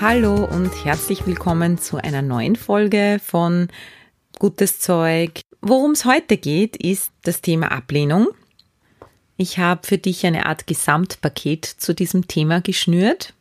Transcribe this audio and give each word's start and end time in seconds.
Hallo 0.00 0.46
und 0.46 0.86
herzlich 0.86 1.26
willkommen 1.26 1.76
zu 1.76 1.98
einer 1.98 2.22
neuen 2.22 2.56
Folge 2.56 3.20
von 3.22 3.68
Gutes 4.38 4.80
Zeug. 4.80 5.42
Worum 5.60 5.90
es 5.90 6.06
heute 6.06 6.38
geht, 6.38 6.78
ist 6.78 7.12
das 7.20 7.42
Thema 7.42 7.70
Ablehnung. 7.70 8.28
Ich 9.36 9.58
habe 9.58 9.86
für 9.86 9.98
dich 9.98 10.24
eine 10.24 10.46
Art 10.46 10.66
Gesamtpaket 10.66 11.66
zu 11.66 11.94
diesem 11.94 12.28
Thema 12.28 12.62
geschnürt. 12.62 13.34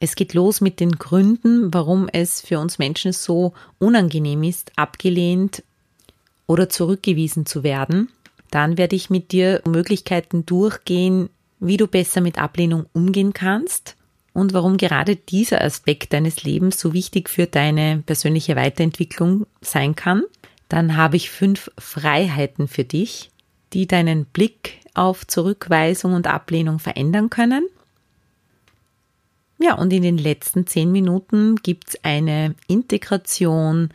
Es 0.00 0.14
geht 0.14 0.32
los 0.32 0.62
mit 0.62 0.80
den 0.80 0.92
Gründen, 0.92 1.74
warum 1.74 2.08
es 2.10 2.40
für 2.40 2.58
uns 2.58 2.78
Menschen 2.78 3.12
so 3.12 3.52
unangenehm 3.78 4.44
ist, 4.44 4.72
abgelehnt 4.76 5.62
oder 6.46 6.70
zurückgewiesen 6.70 7.44
zu 7.44 7.62
werden. 7.62 8.08
Dann 8.50 8.78
werde 8.78 8.96
ich 8.96 9.10
mit 9.10 9.32
dir 9.32 9.60
Möglichkeiten 9.66 10.46
durchgehen, 10.46 11.28
wie 11.60 11.76
du 11.76 11.88
besser 11.88 12.22
mit 12.22 12.38
Ablehnung 12.38 12.86
umgehen 12.94 13.34
kannst 13.34 13.96
und 14.32 14.54
warum 14.54 14.76
gerade 14.76 15.16
dieser 15.16 15.62
Aspekt 15.62 16.12
deines 16.12 16.42
Lebens 16.42 16.80
so 16.80 16.92
wichtig 16.92 17.28
für 17.28 17.46
deine 17.46 18.02
persönliche 18.04 18.56
Weiterentwicklung 18.56 19.46
sein 19.60 19.94
kann. 19.94 20.24
Dann 20.68 20.96
habe 20.96 21.16
ich 21.16 21.30
fünf 21.30 21.70
Freiheiten 21.78 22.66
für 22.66 22.84
dich, 22.84 23.30
die 23.72 23.86
deinen 23.86 24.24
Blick 24.24 24.80
auf 24.94 25.26
Zurückweisung 25.26 26.14
und 26.14 26.26
Ablehnung 26.26 26.78
verändern 26.78 27.30
können. 27.30 27.66
Ja, 29.58 29.74
und 29.74 29.92
in 29.92 30.02
den 30.02 30.18
letzten 30.18 30.66
zehn 30.66 30.90
Minuten 30.90 31.56
gibt 31.56 31.90
es 31.90 32.04
eine 32.04 32.54
Integration, 32.66 33.90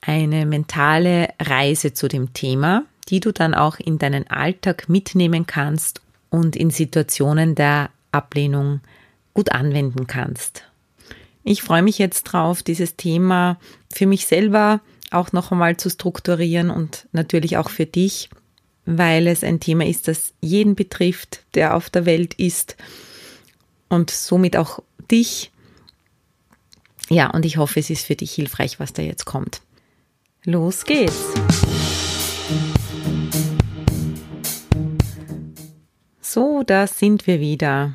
eine 0.00 0.44
mentale 0.44 1.28
Reise 1.40 1.94
zu 1.94 2.08
dem 2.08 2.34
Thema, 2.34 2.84
die 3.08 3.20
du 3.20 3.32
dann 3.32 3.54
auch 3.54 3.78
in 3.78 3.98
deinen 3.98 4.28
Alltag 4.28 4.88
mitnehmen 4.88 5.46
kannst 5.46 6.02
und 6.30 6.56
in 6.56 6.70
Situationen 6.70 7.54
der 7.54 7.90
Ablehnung 8.12 8.80
gut 9.38 9.52
anwenden 9.52 10.08
kannst. 10.08 10.64
Ich 11.44 11.62
freue 11.62 11.82
mich 11.82 11.96
jetzt 11.96 12.24
drauf, 12.24 12.64
dieses 12.64 12.96
Thema 12.96 13.56
für 13.88 14.04
mich 14.04 14.26
selber 14.26 14.80
auch 15.12 15.30
noch 15.30 15.52
einmal 15.52 15.76
zu 15.76 15.90
strukturieren 15.90 16.70
und 16.70 17.06
natürlich 17.12 17.56
auch 17.56 17.70
für 17.70 17.86
dich, 17.86 18.30
weil 18.84 19.28
es 19.28 19.44
ein 19.44 19.60
Thema 19.60 19.86
ist, 19.86 20.08
das 20.08 20.32
jeden 20.40 20.74
betrifft, 20.74 21.44
der 21.54 21.76
auf 21.76 21.88
der 21.88 22.04
Welt 22.04 22.34
ist 22.34 22.76
und 23.88 24.10
somit 24.10 24.56
auch 24.56 24.82
dich. 25.08 25.52
Ja, 27.08 27.30
und 27.30 27.44
ich 27.44 27.58
hoffe, 27.58 27.78
es 27.78 27.90
ist 27.90 28.06
für 28.06 28.16
dich 28.16 28.32
hilfreich, 28.32 28.80
was 28.80 28.92
da 28.92 29.02
jetzt 29.02 29.24
kommt. 29.24 29.60
Los 30.42 30.84
geht's! 30.84 31.14
So, 36.20 36.64
da 36.66 36.88
sind 36.88 37.28
wir 37.28 37.38
wieder. 37.38 37.94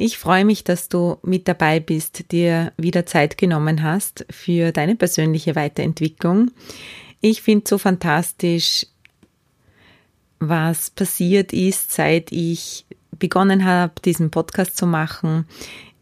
Ich 0.00 0.16
freue 0.16 0.44
mich, 0.44 0.62
dass 0.62 0.88
du 0.88 1.16
mit 1.24 1.48
dabei 1.48 1.80
bist, 1.80 2.30
dir 2.30 2.72
wieder 2.76 3.04
Zeit 3.04 3.36
genommen 3.36 3.82
hast 3.82 4.24
für 4.30 4.70
deine 4.70 4.94
persönliche 4.94 5.56
Weiterentwicklung. 5.56 6.52
Ich 7.20 7.42
finde 7.42 7.64
so 7.68 7.78
fantastisch, 7.78 8.86
was 10.38 10.90
passiert 10.90 11.52
ist, 11.52 11.90
seit 11.90 12.30
ich 12.30 12.86
begonnen 13.18 13.64
habe, 13.64 13.94
diesen 14.04 14.30
Podcast 14.30 14.76
zu 14.76 14.86
machen. 14.86 15.48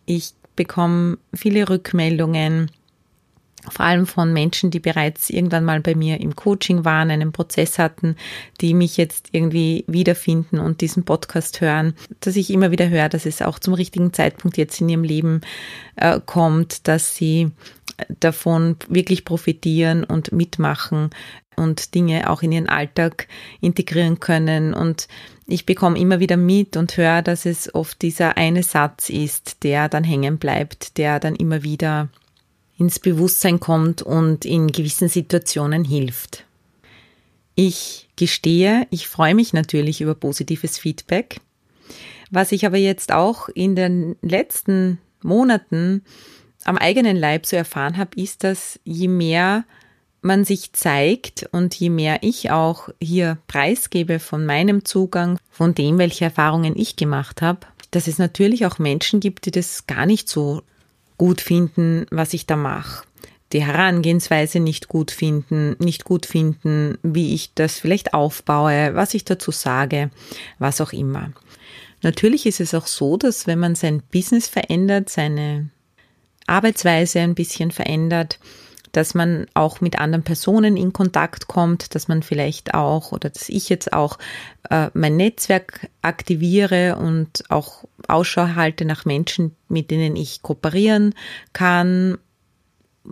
Ich 0.04 0.34
bekomme 0.56 1.16
viele 1.32 1.66
Rückmeldungen 1.70 2.70
vor 3.70 3.84
allem 3.84 4.06
von 4.06 4.32
Menschen, 4.32 4.70
die 4.70 4.80
bereits 4.80 5.30
irgendwann 5.30 5.64
mal 5.64 5.80
bei 5.80 5.94
mir 5.94 6.20
im 6.20 6.36
Coaching 6.36 6.84
waren, 6.84 7.10
einen 7.10 7.32
Prozess 7.32 7.78
hatten, 7.78 8.16
die 8.60 8.74
mich 8.74 8.96
jetzt 8.96 9.28
irgendwie 9.32 9.84
wiederfinden 9.86 10.58
und 10.58 10.80
diesen 10.80 11.04
Podcast 11.04 11.60
hören, 11.60 11.94
dass 12.20 12.36
ich 12.36 12.50
immer 12.50 12.70
wieder 12.70 12.88
höre, 12.88 13.08
dass 13.08 13.26
es 13.26 13.42
auch 13.42 13.58
zum 13.58 13.74
richtigen 13.74 14.12
Zeitpunkt 14.12 14.56
jetzt 14.56 14.80
in 14.80 14.88
ihrem 14.88 15.04
Leben 15.04 15.40
äh, 15.96 16.20
kommt, 16.24 16.88
dass 16.88 17.16
sie 17.16 17.50
davon 18.20 18.76
wirklich 18.88 19.24
profitieren 19.24 20.04
und 20.04 20.32
mitmachen 20.32 21.10
und 21.56 21.94
Dinge 21.94 22.30
auch 22.30 22.42
in 22.42 22.52
ihren 22.52 22.68
Alltag 22.68 23.28
integrieren 23.60 24.20
können. 24.20 24.74
Und 24.74 25.08
ich 25.46 25.66
bekomme 25.66 25.98
immer 25.98 26.20
wieder 26.20 26.36
mit 26.36 26.76
und 26.76 26.96
höre, 26.96 27.22
dass 27.22 27.46
es 27.46 27.74
oft 27.74 28.02
dieser 28.02 28.36
eine 28.36 28.62
Satz 28.62 29.08
ist, 29.08 29.62
der 29.64 29.88
dann 29.88 30.04
hängen 30.04 30.38
bleibt, 30.38 30.98
der 30.98 31.18
dann 31.18 31.34
immer 31.34 31.62
wieder 31.62 32.08
ins 32.78 32.98
Bewusstsein 32.98 33.60
kommt 33.60 34.02
und 34.02 34.44
in 34.44 34.68
gewissen 34.68 35.08
Situationen 35.08 35.84
hilft. 35.84 36.44
Ich 37.54 38.08
gestehe, 38.16 38.86
ich 38.90 39.08
freue 39.08 39.34
mich 39.34 39.52
natürlich 39.52 40.00
über 40.00 40.14
positives 40.14 40.78
Feedback. 40.78 41.40
Was 42.30 42.52
ich 42.52 42.66
aber 42.66 42.76
jetzt 42.76 43.12
auch 43.12 43.48
in 43.48 43.76
den 43.76 44.16
letzten 44.20 44.98
Monaten 45.22 46.02
am 46.64 46.76
eigenen 46.76 47.16
Leib 47.16 47.46
so 47.46 47.56
erfahren 47.56 47.96
habe, 47.96 48.20
ist, 48.20 48.44
dass 48.44 48.78
je 48.84 49.08
mehr 49.08 49.64
man 50.20 50.44
sich 50.44 50.72
zeigt 50.72 51.48
und 51.52 51.74
je 51.74 51.88
mehr 51.88 52.18
ich 52.22 52.50
auch 52.50 52.88
hier 53.00 53.38
preisgebe 53.46 54.18
von 54.18 54.44
meinem 54.44 54.84
Zugang, 54.84 55.38
von 55.50 55.74
dem, 55.74 55.98
welche 55.98 56.24
Erfahrungen 56.24 56.76
ich 56.76 56.96
gemacht 56.96 57.42
habe, 57.42 57.60
dass 57.90 58.08
es 58.08 58.18
natürlich 58.18 58.66
auch 58.66 58.78
Menschen 58.78 59.20
gibt, 59.20 59.46
die 59.46 59.52
das 59.52 59.86
gar 59.86 60.04
nicht 60.04 60.28
so 60.28 60.62
gut 61.18 61.40
finden, 61.40 62.06
was 62.10 62.34
ich 62.34 62.46
da 62.46 62.56
mache. 62.56 63.04
Die 63.52 63.64
Herangehensweise 63.64 64.58
nicht 64.60 64.88
gut 64.88 65.10
finden, 65.10 65.76
nicht 65.78 66.04
gut 66.04 66.26
finden, 66.26 66.98
wie 67.02 67.34
ich 67.34 67.54
das 67.54 67.78
vielleicht 67.78 68.12
aufbaue, 68.12 68.94
was 68.94 69.14
ich 69.14 69.24
dazu 69.24 69.52
sage, 69.52 70.10
was 70.58 70.80
auch 70.80 70.92
immer. 70.92 71.30
Natürlich 72.02 72.46
ist 72.46 72.60
es 72.60 72.74
auch 72.74 72.86
so, 72.86 73.16
dass 73.16 73.46
wenn 73.46 73.58
man 73.58 73.74
sein 73.74 74.02
Business 74.12 74.48
verändert, 74.48 75.08
seine 75.08 75.70
Arbeitsweise 76.46 77.20
ein 77.20 77.34
bisschen 77.34 77.70
verändert, 77.70 78.38
dass 78.96 79.14
man 79.14 79.46
auch 79.52 79.82
mit 79.82 79.98
anderen 79.98 80.24
Personen 80.24 80.76
in 80.78 80.94
Kontakt 80.94 81.48
kommt, 81.48 81.94
dass 81.94 82.08
man 82.08 82.22
vielleicht 82.22 82.72
auch 82.72 83.12
oder 83.12 83.28
dass 83.28 83.50
ich 83.50 83.68
jetzt 83.68 83.92
auch 83.92 84.18
äh, 84.70 84.88
mein 84.94 85.16
Netzwerk 85.16 85.90
aktiviere 86.00 86.96
und 86.96 87.44
auch 87.50 87.84
Ausschau 88.08 88.54
halte 88.54 88.86
nach 88.86 89.04
Menschen, 89.04 89.54
mit 89.68 89.90
denen 89.90 90.16
ich 90.16 90.40
kooperieren 90.40 91.14
kann, 91.52 92.16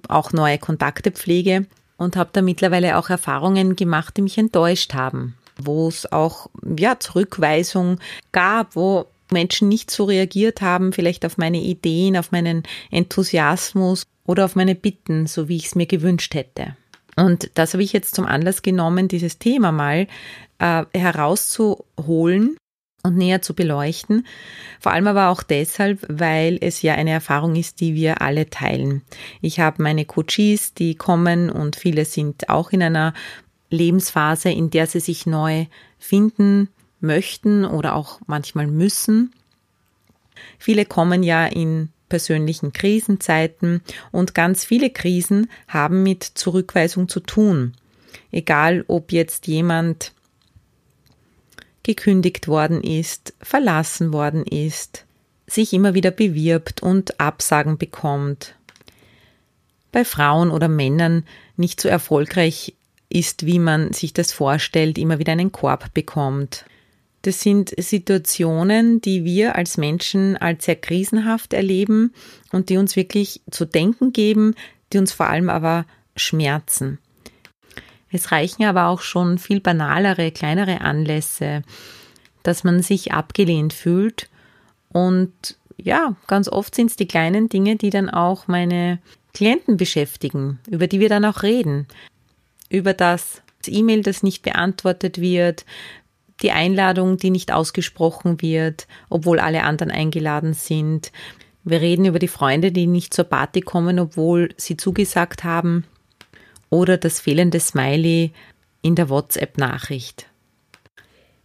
auch 0.08 0.32
neue 0.32 0.58
Kontakte 0.58 1.10
pflege 1.10 1.66
und 1.98 2.16
habe 2.16 2.30
da 2.32 2.40
mittlerweile 2.40 2.96
auch 2.96 3.10
Erfahrungen 3.10 3.76
gemacht, 3.76 4.16
die 4.16 4.22
mich 4.22 4.38
enttäuscht 4.38 4.94
haben, 4.94 5.36
wo 5.58 5.86
es 5.86 6.10
auch 6.10 6.48
ja 6.78 6.98
Zurückweisung 6.98 8.00
gab, 8.32 8.74
wo 8.74 9.04
Menschen 9.30 9.68
nicht 9.68 9.90
so 9.90 10.04
reagiert 10.04 10.62
haben, 10.62 10.94
vielleicht 10.94 11.26
auf 11.26 11.36
meine 11.36 11.60
Ideen, 11.60 12.16
auf 12.16 12.32
meinen 12.32 12.62
Enthusiasmus 12.90 14.04
oder 14.26 14.44
auf 14.44 14.56
meine 14.56 14.74
Bitten, 14.74 15.26
so 15.26 15.48
wie 15.48 15.56
ich 15.56 15.66
es 15.66 15.74
mir 15.74 15.86
gewünscht 15.86 16.34
hätte. 16.34 16.76
Und 17.16 17.50
das 17.54 17.74
habe 17.74 17.82
ich 17.82 17.92
jetzt 17.92 18.14
zum 18.14 18.26
Anlass 18.26 18.62
genommen, 18.62 19.08
dieses 19.08 19.38
Thema 19.38 19.70
mal 19.70 20.06
äh, 20.58 20.84
herauszuholen 20.92 22.56
und 23.04 23.16
näher 23.16 23.42
zu 23.42 23.54
beleuchten. 23.54 24.26
Vor 24.80 24.92
allem 24.92 25.06
aber 25.06 25.28
auch 25.28 25.42
deshalb, 25.42 26.04
weil 26.08 26.58
es 26.60 26.82
ja 26.82 26.94
eine 26.94 27.10
Erfahrung 27.10 27.54
ist, 27.54 27.80
die 27.80 27.94
wir 27.94 28.22
alle 28.22 28.50
teilen. 28.50 29.02
Ich 29.40 29.60
habe 29.60 29.82
meine 29.82 30.04
Coaches, 30.06 30.74
die 30.74 30.94
kommen 30.94 31.50
und 31.50 31.76
viele 31.76 32.04
sind 32.04 32.48
auch 32.48 32.72
in 32.72 32.82
einer 32.82 33.14
Lebensphase, 33.70 34.50
in 34.50 34.70
der 34.70 34.86
sie 34.86 35.00
sich 35.00 35.26
neu 35.26 35.66
finden 35.98 36.68
möchten 37.00 37.64
oder 37.64 37.94
auch 37.94 38.20
manchmal 38.26 38.66
müssen. 38.66 39.32
Viele 40.58 40.86
kommen 40.86 41.22
ja 41.22 41.46
in 41.46 41.90
persönlichen 42.14 42.72
Krisenzeiten 42.72 43.82
und 44.12 44.36
ganz 44.36 44.64
viele 44.64 44.88
Krisen 44.88 45.50
haben 45.66 46.04
mit 46.04 46.22
Zurückweisung 46.22 47.08
zu 47.08 47.18
tun. 47.18 47.72
Egal, 48.30 48.84
ob 48.86 49.10
jetzt 49.10 49.48
jemand 49.48 50.12
gekündigt 51.82 52.46
worden 52.46 52.84
ist, 52.84 53.34
verlassen 53.42 54.12
worden 54.12 54.46
ist, 54.46 55.06
sich 55.48 55.72
immer 55.72 55.94
wieder 55.94 56.12
bewirbt 56.12 56.84
und 56.84 57.18
Absagen 57.18 57.78
bekommt, 57.78 58.54
bei 59.90 60.04
Frauen 60.04 60.52
oder 60.52 60.68
Männern 60.68 61.24
nicht 61.56 61.80
so 61.80 61.88
erfolgreich 61.88 62.74
ist, 63.08 63.44
wie 63.44 63.58
man 63.58 63.92
sich 63.92 64.12
das 64.12 64.30
vorstellt, 64.30 64.98
immer 64.98 65.18
wieder 65.18 65.32
einen 65.32 65.50
Korb 65.50 65.92
bekommt, 65.94 66.64
das 67.24 67.40
sind 67.40 67.74
Situationen, 67.78 69.00
die 69.00 69.24
wir 69.24 69.56
als 69.56 69.78
Menschen 69.78 70.36
als 70.36 70.66
sehr 70.66 70.76
krisenhaft 70.76 71.54
erleben 71.54 72.12
und 72.52 72.68
die 72.68 72.76
uns 72.76 72.96
wirklich 72.96 73.40
zu 73.50 73.64
denken 73.64 74.12
geben, 74.12 74.54
die 74.92 74.98
uns 74.98 75.12
vor 75.12 75.28
allem 75.28 75.48
aber 75.48 75.86
schmerzen. 76.16 76.98
Es 78.10 78.30
reichen 78.30 78.64
aber 78.64 78.88
auch 78.88 79.00
schon 79.00 79.38
viel 79.38 79.60
banalere, 79.60 80.32
kleinere 80.32 80.82
Anlässe, 80.82 81.62
dass 82.42 82.62
man 82.62 82.82
sich 82.82 83.12
abgelehnt 83.12 83.72
fühlt. 83.72 84.28
Und 84.90 85.32
ja, 85.78 86.16
ganz 86.26 86.48
oft 86.50 86.74
sind 86.74 86.90
es 86.90 86.96
die 86.96 87.08
kleinen 87.08 87.48
Dinge, 87.48 87.76
die 87.76 87.90
dann 87.90 88.10
auch 88.10 88.48
meine 88.48 88.98
Klienten 89.32 89.78
beschäftigen, 89.78 90.60
über 90.68 90.88
die 90.88 91.00
wir 91.00 91.08
dann 91.08 91.24
auch 91.24 91.42
reden. 91.42 91.88
Über 92.68 92.92
das 92.92 93.40
E-Mail, 93.66 94.02
das 94.02 94.22
nicht 94.22 94.42
beantwortet 94.42 95.22
wird, 95.22 95.64
die 96.44 96.52
Einladung, 96.52 97.16
die 97.16 97.30
nicht 97.30 97.50
ausgesprochen 97.50 98.42
wird, 98.42 98.86
obwohl 99.08 99.40
alle 99.40 99.64
anderen 99.64 99.90
eingeladen 99.90 100.52
sind. 100.52 101.10
Wir 101.64 101.80
reden 101.80 102.04
über 102.04 102.18
die 102.18 102.28
Freunde, 102.28 102.70
die 102.70 102.86
nicht 102.86 103.14
zur 103.14 103.24
Party 103.24 103.62
kommen, 103.62 103.98
obwohl 103.98 104.50
sie 104.58 104.76
zugesagt 104.76 105.42
haben. 105.42 105.84
Oder 106.68 106.98
das 106.98 107.18
fehlende 107.18 107.60
Smiley 107.60 108.32
in 108.82 108.94
der 108.94 109.08
WhatsApp-Nachricht. 109.08 110.26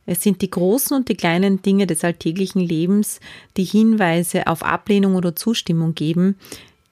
Es 0.06 0.22
sind 0.22 0.42
die 0.42 0.50
großen 0.50 0.98
und 0.98 1.08
die 1.08 1.16
kleinen 1.16 1.62
Dinge 1.62 1.88
des 1.88 2.04
alltäglichen 2.04 2.60
Lebens, 2.60 3.22
die 3.56 3.64
Hinweise 3.64 4.48
auf 4.48 4.64
Ablehnung 4.64 5.16
oder 5.16 5.34
Zustimmung 5.34 5.96
geben, 5.96 6.36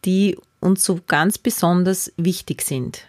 die 0.06 0.38
uns 0.62 0.86
so 0.86 1.02
ganz 1.08 1.38
besonders 1.38 2.14
wichtig 2.16 2.62
sind. 2.62 3.06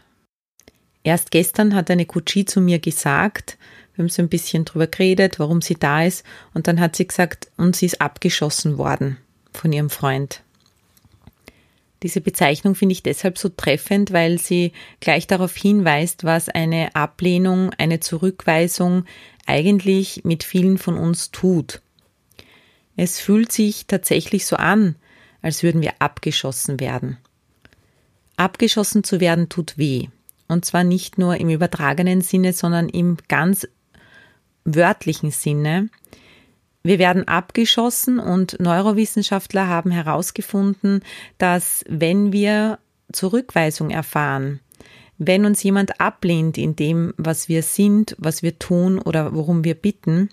Erst 1.04 1.30
gestern 1.30 1.76
hat 1.76 1.88
eine 1.88 2.06
Kutschi 2.06 2.46
zu 2.46 2.60
mir 2.60 2.80
gesagt, 2.80 3.58
wir 3.98 4.04
haben 4.04 4.10
so 4.10 4.22
ein 4.22 4.28
bisschen 4.28 4.64
drüber 4.64 4.86
geredet, 4.86 5.40
warum 5.40 5.60
sie 5.60 5.74
da 5.74 6.04
ist, 6.04 6.24
und 6.54 6.68
dann 6.68 6.78
hat 6.78 6.94
sie 6.94 7.08
gesagt, 7.08 7.50
und 7.56 7.74
sie 7.74 7.86
ist 7.86 8.00
abgeschossen 8.00 8.78
worden 8.78 9.16
von 9.52 9.72
ihrem 9.72 9.90
Freund. 9.90 10.44
Diese 12.04 12.20
Bezeichnung 12.20 12.76
finde 12.76 12.92
ich 12.92 13.02
deshalb 13.02 13.38
so 13.38 13.48
treffend, 13.48 14.12
weil 14.12 14.38
sie 14.38 14.70
gleich 15.00 15.26
darauf 15.26 15.56
hinweist, 15.56 16.22
was 16.22 16.48
eine 16.48 16.94
Ablehnung, 16.94 17.70
eine 17.76 17.98
Zurückweisung, 17.98 19.04
eigentlich 19.46 20.22
mit 20.24 20.44
vielen 20.44 20.78
von 20.78 20.96
uns 20.96 21.32
tut. 21.32 21.80
Es 22.94 23.18
fühlt 23.18 23.50
sich 23.50 23.86
tatsächlich 23.86 24.46
so 24.46 24.54
an, 24.54 24.94
als 25.42 25.64
würden 25.64 25.82
wir 25.82 25.94
abgeschossen 25.98 26.78
werden. 26.78 27.16
Abgeschossen 28.36 29.02
zu 29.02 29.18
werden 29.18 29.48
tut 29.48 29.76
weh. 29.76 30.06
Und 30.46 30.64
zwar 30.64 30.84
nicht 30.84 31.18
nur 31.18 31.36
im 31.36 31.50
übertragenen 31.50 32.20
Sinne, 32.20 32.52
sondern 32.52 32.88
im 32.88 33.16
ganz 33.26 33.66
wörtlichen 34.74 35.30
Sinne. 35.30 35.88
Wir 36.82 36.98
werden 36.98 37.26
abgeschossen 37.26 38.18
und 38.18 38.58
Neurowissenschaftler 38.60 39.66
haben 39.66 39.90
herausgefunden, 39.90 41.02
dass 41.38 41.84
wenn 41.88 42.32
wir 42.32 42.78
Zurückweisung 43.12 43.90
erfahren, 43.90 44.60
wenn 45.18 45.44
uns 45.44 45.62
jemand 45.62 46.00
ablehnt 46.00 46.56
in 46.56 46.76
dem, 46.76 47.12
was 47.16 47.48
wir 47.48 47.62
sind, 47.62 48.14
was 48.18 48.42
wir 48.42 48.58
tun 48.58 48.98
oder 49.00 49.34
worum 49.34 49.64
wir 49.64 49.74
bitten, 49.74 50.30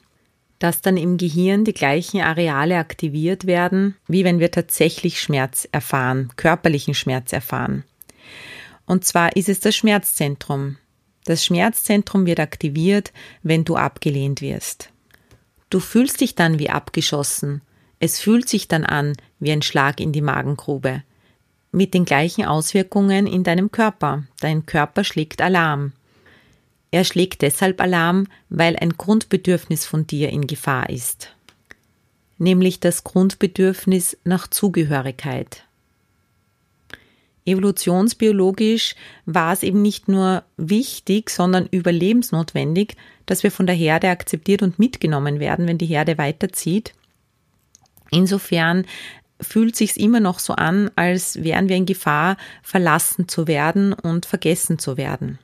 dass 0.59 0.81
dann 0.81 0.95
im 0.95 1.17
Gehirn 1.17 1.65
die 1.65 1.73
gleichen 1.73 2.21
Areale 2.21 2.77
aktiviert 2.77 3.45
werden, 3.45 3.95
wie 4.07 4.23
wenn 4.23 4.39
wir 4.39 4.51
tatsächlich 4.51 5.19
Schmerz 5.19 5.67
erfahren, 5.71 6.29
körperlichen 6.35 6.93
Schmerz 6.93 7.33
erfahren. 7.33 7.83
Und 8.85 9.03
zwar 9.03 9.35
ist 9.35 9.49
es 9.49 9.59
das 9.59 9.75
Schmerzzentrum. 9.75 10.77
Das 11.25 11.43
Schmerzzentrum 11.45 12.25
wird 12.25 12.39
aktiviert, 12.39 13.11
wenn 13.43 13.65
du 13.65 13.75
abgelehnt 13.75 14.41
wirst. 14.41 14.89
Du 15.69 15.79
fühlst 15.79 16.21
dich 16.21 16.35
dann 16.35 16.59
wie 16.59 16.69
abgeschossen. 16.69 17.61
Es 17.99 18.19
fühlt 18.19 18.47
sich 18.47 18.67
dann 18.67 18.85
an 18.85 19.13
wie 19.39 19.51
ein 19.51 19.61
Schlag 19.61 19.99
in 19.99 20.13
die 20.13 20.21
Magengrube 20.21 21.03
mit 21.75 21.93
den 21.93 22.05
gleichen 22.05 22.45
Auswirkungen 22.45 23.27
in 23.27 23.43
deinem 23.43 23.71
Körper. 23.71 24.23
Dein 24.39 24.65
Körper 24.65 25.03
schlägt 25.03 25.41
Alarm. 25.41 25.91
Er 26.89 27.03
schlägt 27.03 27.41
deshalb 27.41 27.81
Alarm, 27.81 28.27
weil 28.49 28.77
ein 28.77 28.91
Grundbedürfnis 28.91 29.85
von 29.85 30.07
dir 30.07 30.29
in 30.29 30.47
Gefahr 30.47 30.89
ist, 30.89 31.35
nämlich 32.37 32.79
das 32.79 33.03
Grundbedürfnis 33.03 34.17
nach 34.23 34.47
Zugehörigkeit. 34.47 35.65
Evolutionsbiologisch 37.45 38.95
war 39.25 39.53
es 39.53 39.63
eben 39.63 39.81
nicht 39.81 40.07
nur 40.07 40.43
wichtig, 40.57 41.29
sondern 41.29 41.67
überlebensnotwendig, 41.67 42.95
dass 43.25 43.43
wir 43.43 43.51
von 43.51 43.67
der 43.67 43.75
Herde 43.75 44.09
akzeptiert 44.09 44.61
und 44.63 44.79
mitgenommen 44.79 45.39
werden, 45.39 45.67
wenn 45.67 45.77
die 45.77 45.85
Herde 45.85 46.17
weiterzieht. 46.17 46.93
Insofern 48.11 48.85
fühlt 49.41 49.75
sich's 49.75 49.97
immer 49.97 50.19
noch 50.19 50.39
so 50.39 50.53
an, 50.53 50.89
als 50.95 51.43
wären 51.43 51.69
wir 51.69 51.75
in 51.75 51.85
Gefahr, 51.85 52.37
verlassen 52.63 53.27
zu 53.27 53.47
werden 53.47 53.93
und 53.93 54.25
vergessen 54.25 54.79
zu 54.79 54.97
werden. 54.97 55.39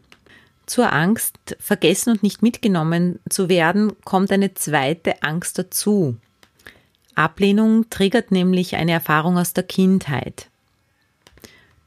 Zur 0.65 0.93
Angst, 0.93 1.35
vergessen 1.59 2.11
und 2.11 2.23
nicht 2.23 2.41
mitgenommen 2.41 3.19
zu 3.29 3.49
werden, 3.49 3.91
kommt 4.05 4.31
eine 4.31 4.53
zweite 4.53 5.21
Angst 5.21 5.59
dazu. 5.59 6.15
Ablehnung 7.15 7.89
triggert 7.89 8.31
nämlich 8.31 8.75
eine 8.75 8.93
Erfahrung 8.93 9.37
aus 9.37 9.53
der 9.53 9.63
Kindheit. 9.63 10.50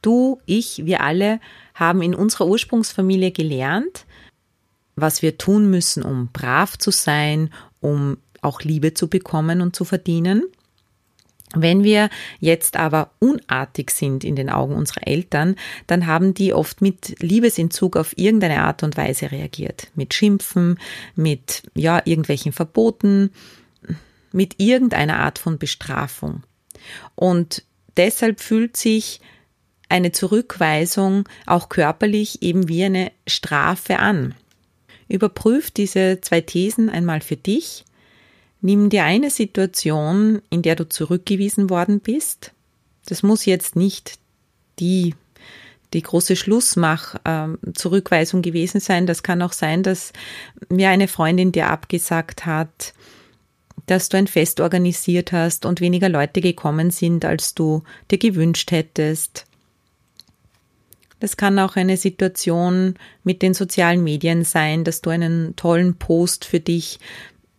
Du, 0.05 0.39
ich, 0.45 0.85
wir 0.85 1.01
alle 1.01 1.39
haben 1.73 2.03
in 2.03 2.13
unserer 2.13 2.45
Ursprungsfamilie 2.45 3.31
gelernt, 3.31 4.05
was 4.95 5.23
wir 5.23 5.39
tun 5.39 5.71
müssen, 5.71 6.03
um 6.03 6.29
brav 6.31 6.77
zu 6.77 6.91
sein, 6.91 7.51
um 7.81 8.17
auch 8.41 8.61
Liebe 8.61 8.93
zu 8.93 9.07
bekommen 9.07 9.61
und 9.61 9.75
zu 9.75 9.83
verdienen. 9.83 10.43
Wenn 11.55 11.83
wir 11.83 12.09
jetzt 12.39 12.77
aber 12.77 13.13
unartig 13.17 13.89
sind 13.89 14.23
in 14.23 14.35
den 14.35 14.51
Augen 14.51 14.75
unserer 14.75 15.07
Eltern, 15.07 15.55
dann 15.87 16.05
haben 16.05 16.35
die 16.35 16.53
oft 16.53 16.83
mit 16.83 17.15
Liebesentzug 17.19 17.97
auf 17.97 18.15
irgendeine 18.15 18.61
Art 18.61 18.83
und 18.83 18.97
Weise 18.97 19.31
reagiert. 19.31 19.87
Mit 19.95 20.13
Schimpfen, 20.13 20.77
mit, 21.15 21.63
ja, 21.73 21.99
irgendwelchen 22.05 22.51
Verboten, 22.51 23.31
mit 24.31 24.59
irgendeiner 24.59 25.17
Art 25.17 25.39
von 25.39 25.57
Bestrafung. 25.57 26.43
Und 27.15 27.63
deshalb 27.97 28.39
fühlt 28.39 28.77
sich 28.77 29.19
eine 29.89 30.11
Zurückweisung 30.11 31.27
auch 31.45 31.69
körperlich 31.69 32.41
eben 32.41 32.67
wie 32.67 32.83
eine 32.83 33.11
Strafe 33.27 33.99
an. 33.99 34.35
Überprüf 35.07 35.71
diese 35.71 36.19
zwei 36.21 36.41
Thesen 36.41 36.89
einmal 36.89 37.21
für 37.21 37.37
dich 37.37 37.85
Nimm 38.65 38.89
dir 38.89 39.03
eine 39.03 39.29
Situation, 39.29 40.41
in 40.49 40.63
der 40.63 40.75
du 40.75 40.89
zurückgewiesen 40.89 41.69
worden 41.69 41.99
bist. 41.99 42.51
Das 43.05 43.21
muss 43.21 43.45
jetzt 43.45 43.75
nicht 43.75 44.17
die, 44.79 45.13
die 45.93 46.01
große 46.01 46.35
Schlussmach-Zurückweisung 46.35 48.39
ähm, 48.39 48.41
gewesen 48.41 48.79
sein. 48.79 49.05
Das 49.05 49.21
kann 49.21 49.43
auch 49.43 49.53
sein, 49.53 49.83
dass 49.83 50.13
mir 50.67 50.89
eine 50.89 51.07
Freundin 51.07 51.51
dir 51.51 51.67
abgesagt 51.67 52.47
hat, 52.47 52.95
dass 53.85 54.09
du 54.09 54.17
ein 54.17 54.25
Fest 54.25 54.59
organisiert 54.59 55.31
hast 55.31 55.67
und 55.67 55.79
weniger 55.79 56.09
Leute 56.09 56.41
gekommen 56.41 56.89
sind, 56.89 57.23
als 57.23 57.53
du 57.53 57.83
dir 58.09 58.17
gewünscht 58.17 58.71
hättest. 58.71 59.45
Das 61.25 61.37
kann 61.37 61.57
auch 61.57 61.75
eine 61.75 61.97
Situation 61.97 62.93
mit 63.23 63.41
den 63.41 63.55
sozialen 63.55 64.03
Medien 64.03 64.43
sein, 64.43 64.83
dass 64.83 65.01
du 65.01 65.09
einen 65.09 65.55
tollen 65.55 65.95
Post 65.95 66.45
für 66.45 66.59
dich 66.59 66.99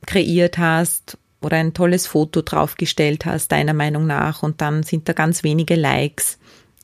kreiert 0.06 0.56
hast 0.56 1.18
oder 1.42 1.56
ein 1.56 1.74
tolles 1.74 2.06
Foto 2.06 2.42
draufgestellt 2.42 3.26
hast, 3.26 3.50
deiner 3.50 3.74
Meinung 3.74 4.06
nach, 4.06 4.44
und 4.44 4.60
dann 4.60 4.84
sind 4.84 5.08
da 5.08 5.14
ganz 5.14 5.42
wenige 5.42 5.74
Likes. 5.74 6.38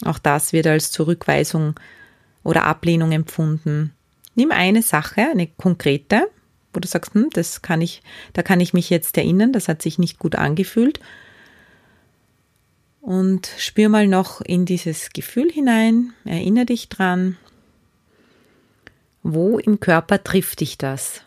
Auch 0.05 0.19
das 0.19 0.53
wird 0.53 0.67
als 0.67 0.91
Zurückweisung 0.91 1.79
oder 2.43 2.65
Ablehnung 2.65 3.13
empfunden. 3.13 3.93
Nimm 4.35 4.51
eine 4.51 4.83
Sache, 4.83 5.29
eine 5.31 5.47
konkrete, 5.47 6.31
wo 6.75 6.81
du 6.81 6.89
sagst, 6.89 7.15
hm, 7.15 7.29
das 7.33 7.63
kann 7.63 7.81
ich, 7.81 8.03
da 8.33 8.43
kann 8.43 8.59
ich 8.59 8.73
mich 8.73 8.91
jetzt 8.91 9.17
erinnern, 9.17 9.53
das 9.53 9.69
hat 9.69 9.83
sich 9.83 10.01
nicht 10.01 10.19
gut 10.19 10.35
angefühlt. 10.35 10.99
Und 13.03 13.51
spür 13.59 13.89
mal 13.89 14.07
noch 14.07 14.41
in 14.41 14.65
dieses 14.65 15.11
Gefühl 15.11 15.51
hinein, 15.51 16.13
erinnere 16.25 16.67
dich 16.67 16.89
dran. 16.89 17.37
Wo 19.25 19.59
im 19.59 19.81
Körper 19.81 20.23
trifft 20.23 20.61
dich 20.61 20.79
das? 20.79 21.23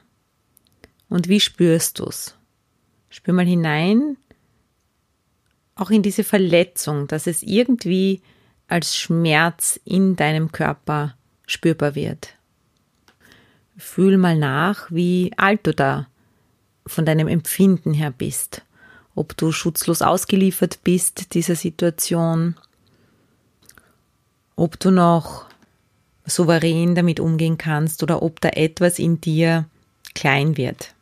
Und 1.09 1.27
wie 1.27 1.41
spürst 1.41 1.99
du's? 1.99 2.35
Spür 3.09 3.33
mal 3.33 3.45
hinein, 3.45 4.15
auch 5.75 5.89
in 5.89 6.01
diese 6.01 6.23
Verletzung, 6.23 7.07
dass 7.07 7.27
es 7.27 7.43
irgendwie 7.43 8.21
als 8.67 8.95
Schmerz 8.95 9.77
in 9.83 10.15
deinem 10.15 10.53
Körper 10.53 11.17
spürbar 11.45 11.93
wird. 11.93 12.35
Fühl 13.75 14.17
mal 14.17 14.37
nach, 14.37 14.89
wie 14.91 15.33
alt 15.35 15.67
du 15.67 15.73
da 15.73 16.07
von 16.87 17.05
deinem 17.05 17.27
Empfinden 17.27 17.93
her 17.93 18.11
bist. 18.11 18.64
Ob 19.15 19.35
du 19.37 19.51
schutzlos 19.51 20.01
ausgeliefert 20.01 20.79
bist 20.83 21.33
dieser 21.33 21.55
Situation. 21.55 22.55
Ob 24.55 24.79
du 24.79 24.91
noch 24.91 25.45
souverän 26.25 26.95
damit 26.95 27.19
umgehen 27.19 27.57
kannst 27.57 28.03
oder 28.03 28.21
ob 28.21 28.41
da 28.41 28.49
etwas 28.49 28.99
in 28.99 29.21
dir 29.21 29.65
klein 30.13 30.57
wird. 30.57 30.93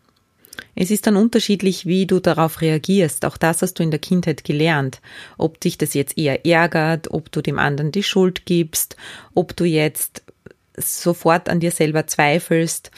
Es 0.76 0.90
ist 0.90 1.06
dann 1.06 1.18
unterschiedlich, 1.18 1.86
wie 1.86 2.08
du 2.08 2.20
darauf 2.20 2.62
reagierst. 2.62 3.26
Auch 3.26 3.38
das 3.38 3.62
hast 3.62 3.76
du 3.76 3.84
in 3.84 3.92
der 3.92 4.00
Kindheit 4.00 4.44
gelernt. 4.44 5.02
Ob 5.38 5.60
dich 5.60 5.78
das 5.78 5.94
jetzt 5.94 6.18
eher 6.18 6.46
ärgert, 6.46 7.12
ob 7.12 7.32
du 7.32 7.42
dem 7.42 7.60
anderen 7.60 7.92
die 7.92 8.04
Schuld 8.04 8.46
gibst, 8.46 8.96
ob 9.36 9.56
du 9.56 9.66
jetzt 9.66 10.24
sofort 10.76 11.50
an 11.50 11.60
dir 11.60 11.72
selber 11.72 12.08
zweifelst, 12.08 12.90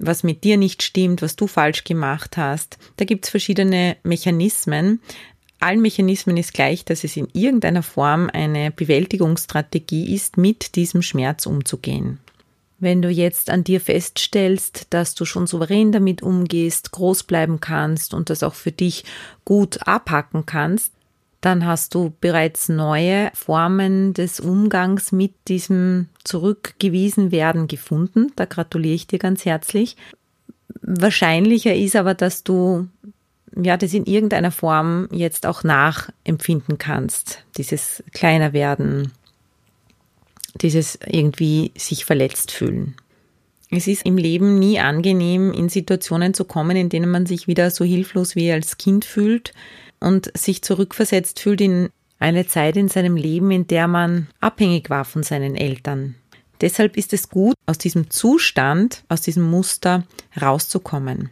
was 0.00 0.22
mit 0.22 0.44
dir 0.44 0.56
nicht 0.56 0.82
stimmt, 0.82 1.22
was 1.22 1.36
du 1.36 1.46
falsch 1.46 1.84
gemacht 1.84 2.36
hast. 2.36 2.78
Da 2.96 3.04
gibt 3.04 3.24
es 3.24 3.30
verschiedene 3.30 3.96
Mechanismen. 4.02 5.00
Allen 5.60 5.82
Mechanismen 5.82 6.36
ist 6.36 6.54
gleich, 6.54 6.84
dass 6.84 7.04
es 7.04 7.16
in 7.16 7.28
irgendeiner 7.32 7.82
Form 7.82 8.30
eine 8.32 8.70
Bewältigungsstrategie 8.70 10.14
ist, 10.14 10.36
mit 10.36 10.74
diesem 10.74 11.02
Schmerz 11.02 11.46
umzugehen. 11.46 12.18
Wenn 12.78 13.02
du 13.02 13.10
jetzt 13.10 13.50
an 13.50 13.62
dir 13.62 13.78
feststellst, 13.78 14.86
dass 14.88 15.14
du 15.14 15.26
schon 15.26 15.46
souverän 15.46 15.92
damit 15.92 16.22
umgehst, 16.22 16.92
groß 16.92 17.24
bleiben 17.24 17.60
kannst 17.60 18.14
und 18.14 18.30
das 18.30 18.42
auch 18.42 18.54
für 18.54 18.72
dich 18.72 19.04
gut 19.44 19.86
abhacken 19.86 20.46
kannst, 20.46 20.92
dann 21.40 21.64
hast 21.64 21.94
du 21.94 22.12
bereits 22.20 22.68
neue 22.68 23.30
Formen 23.34 24.12
des 24.12 24.40
Umgangs 24.40 25.10
mit 25.10 25.32
diesem 25.48 26.08
zurückgewiesen 26.22 27.32
werden 27.32 27.66
gefunden. 27.66 28.32
Da 28.36 28.44
gratuliere 28.44 28.94
ich 28.94 29.06
dir 29.06 29.18
ganz 29.18 29.44
herzlich. 29.44 29.96
Wahrscheinlicher 30.82 31.74
ist 31.74 31.96
aber, 31.96 32.14
dass 32.14 32.44
du 32.44 32.88
ja, 33.56 33.76
das 33.76 33.94
in 33.94 34.04
irgendeiner 34.04 34.52
Form 34.52 35.08
jetzt 35.10 35.46
auch 35.46 35.64
nachempfinden 35.64 36.78
kannst. 36.78 37.44
Dieses 37.56 38.02
kleiner 38.12 38.52
werden, 38.52 39.12
dieses 40.60 40.98
irgendwie 41.06 41.72
sich 41.76 42.04
verletzt 42.04 42.52
fühlen. 42.52 42.94
Es 43.70 43.86
ist 43.86 44.04
im 44.04 44.18
Leben 44.18 44.58
nie 44.58 44.78
angenehm, 44.78 45.52
in 45.52 45.68
Situationen 45.68 46.34
zu 46.34 46.44
kommen, 46.44 46.76
in 46.76 46.88
denen 46.88 47.10
man 47.10 47.26
sich 47.26 47.46
wieder 47.46 47.70
so 47.70 47.84
hilflos 47.84 48.36
wie 48.36 48.52
als 48.52 48.78
Kind 48.78 49.04
fühlt 49.04 49.52
und 50.00 50.30
sich 50.36 50.62
zurückversetzt 50.62 51.40
fühlt 51.40 51.60
in 51.60 51.90
eine 52.18 52.46
Zeit 52.46 52.76
in 52.76 52.88
seinem 52.88 53.16
Leben, 53.16 53.50
in 53.50 53.66
der 53.66 53.88
man 53.88 54.28
abhängig 54.40 54.90
war 54.90 55.04
von 55.04 55.22
seinen 55.22 55.56
Eltern. 55.56 56.16
Deshalb 56.60 56.96
ist 56.96 57.12
es 57.12 57.30
gut, 57.30 57.54
aus 57.66 57.78
diesem 57.78 58.10
Zustand, 58.10 59.04
aus 59.08 59.22
diesem 59.22 59.44
Muster 59.44 60.04
rauszukommen. 60.40 61.30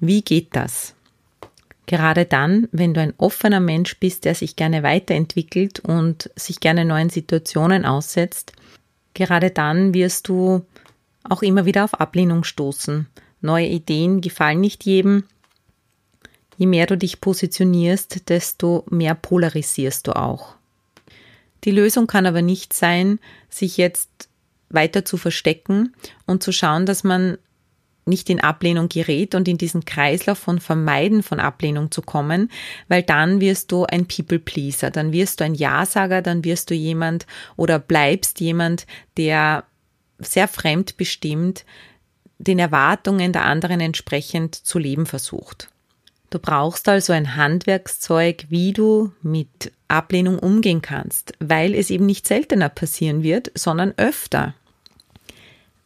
Wie 0.00 0.22
geht 0.22 0.54
das? 0.54 0.94
Gerade 1.86 2.26
dann, 2.26 2.68
wenn 2.70 2.92
du 2.92 3.00
ein 3.00 3.14
offener 3.16 3.60
Mensch 3.60 3.98
bist, 3.98 4.26
der 4.26 4.34
sich 4.34 4.56
gerne 4.56 4.82
weiterentwickelt 4.82 5.80
und 5.80 6.30
sich 6.36 6.60
gerne 6.60 6.84
neuen 6.84 7.08
Situationen 7.08 7.86
aussetzt, 7.86 8.52
gerade 9.14 9.50
dann 9.50 9.94
wirst 9.94 10.28
du 10.28 10.66
auch 11.24 11.40
immer 11.40 11.64
wieder 11.64 11.84
auf 11.84 11.94
Ablehnung 11.94 12.44
stoßen. 12.44 13.06
Neue 13.40 13.68
Ideen 13.68 14.20
gefallen 14.20 14.60
nicht 14.60 14.84
jedem. 14.84 15.24
Je 16.58 16.66
mehr 16.66 16.86
du 16.86 16.98
dich 16.98 17.20
positionierst, 17.20 18.28
desto 18.28 18.84
mehr 18.90 19.14
polarisierst 19.14 20.06
du 20.08 20.16
auch. 20.16 20.56
Die 21.64 21.70
Lösung 21.70 22.08
kann 22.08 22.26
aber 22.26 22.42
nicht 22.42 22.72
sein, 22.72 23.20
sich 23.48 23.76
jetzt 23.76 24.28
weiter 24.68 25.04
zu 25.04 25.16
verstecken 25.16 25.94
und 26.26 26.42
zu 26.42 26.52
schauen, 26.52 26.84
dass 26.84 27.04
man 27.04 27.38
nicht 28.06 28.28
in 28.28 28.40
Ablehnung 28.40 28.88
gerät 28.88 29.34
und 29.34 29.46
in 29.46 29.56
diesen 29.58 29.84
Kreislauf 29.84 30.38
von 30.38 30.60
Vermeiden 30.60 31.22
von 31.22 31.38
Ablehnung 31.38 31.90
zu 31.92 32.02
kommen, 32.02 32.50
weil 32.88 33.02
dann 33.02 33.40
wirst 33.40 33.70
du 33.70 33.84
ein 33.84 34.08
People-Pleaser, 34.08 34.90
dann 34.90 35.12
wirst 35.12 35.40
du 35.40 35.44
ein 35.44 35.54
Ja-Sager, 35.54 36.22
dann 36.22 36.42
wirst 36.42 36.70
du 36.70 36.74
jemand 36.74 37.26
oder 37.56 37.78
bleibst 37.78 38.40
jemand, 38.40 38.86
der 39.16 39.64
sehr 40.18 40.48
fremdbestimmt 40.48 41.64
den 42.38 42.58
Erwartungen 42.58 43.32
der 43.32 43.44
anderen 43.44 43.80
entsprechend 43.80 44.54
zu 44.54 44.78
leben 44.78 45.06
versucht. 45.06 45.70
Du 46.30 46.38
brauchst 46.38 46.88
also 46.88 47.12
ein 47.12 47.36
Handwerkszeug, 47.36 48.46
wie 48.50 48.72
du 48.72 49.12
mit 49.22 49.72
Ablehnung 49.88 50.38
umgehen 50.38 50.82
kannst, 50.82 51.32
weil 51.40 51.74
es 51.74 51.90
eben 51.90 52.04
nicht 52.04 52.26
seltener 52.26 52.68
passieren 52.68 53.22
wird, 53.22 53.50
sondern 53.54 53.94
öfter. 53.96 54.54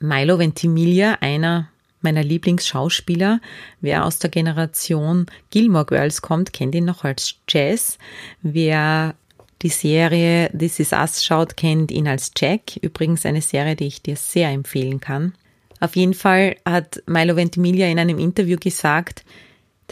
Milo 0.01 0.39
Ventimiglia, 0.39 1.19
einer 1.21 1.69
meiner 2.01 2.25
Lieblingsschauspieler. 2.25 3.41
Wer 3.81 4.05
aus 4.05 4.19
der 4.19 4.31
Generation 4.31 5.27
Gilmore 5.51 5.87
Girls 5.87 6.21
kommt, 6.21 6.53
kennt 6.53 6.75
ihn 6.75 6.85
noch 6.85 7.05
als 7.05 7.37
Jazz. 7.49 7.99
Wer 8.43 9.15
die 9.63 9.69
Serie 9.69 10.51
This 10.59 10.81
Is 10.81 10.93
Us 10.93 11.25
schaut, 11.25 11.57
kennt 11.57 11.93
ihn 11.93 12.09
als 12.09 12.33
Jack. 12.37 12.77
Übrigens 12.79 13.25
eine 13.25 13.43
Serie, 13.43 13.77
die 13.77 13.87
ich 13.87 14.03
dir 14.03 14.17
sehr 14.17 14.49
empfehlen 14.49 15.01
kann. 15.01 15.35
Auf 15.79 15.95
jeden 15.95 16.15
Fall 16.15 16.57
hat 16.65 17.03
Milo 17.07 17.37
Ventimiglia 17.37 17.87
in 17.87 18.01
einem 18.01 18.19
Interview 18.19 18.57
gesagt, 18.59 19.25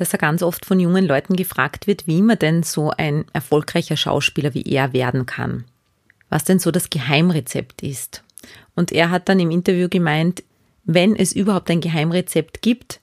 dass 0.00 0.14
er 0.14 0.19
ganz 0.19 0.42
oft 0.42 0.64
von 0.64 0.80
jungen 0.80 1.04
Leuten 1.04 1.37
gefragt 1.37 1.87
wird, 1.87 2.07
wie 2.07 2.23
man 2.23 2.38
denn 2.38 2.62
so 2.62 2.90
ein 2.90 3.26
erfolgreicher 3.35 3.99
Schauspieler 3.99 4.54
wie 4.54 4.62
er 4.62 4.95
werden 4.95 5.26
kann. 5.26 5.64
Was 6.30 6.45
denn 6.45 6.59
so 6.59 6.71
das 6.71 6.88
Geheimrezept 6.88 7.83
ist. 7.83 8.25
Und 8.75 8.92
er 8.92 9.11
hat 9.11 9.28
dann 9.28 9.38
im 9.38 9.50
Interview 9.50 9.90
gemeint, 9.90 10.42
wenn 10.85 11.14
es 11.14 11.33
überhaupt 11.33 11.71
ein 11.71 11.83
Geheimrezept 11.83 12.62
gibt, 12.62 13.00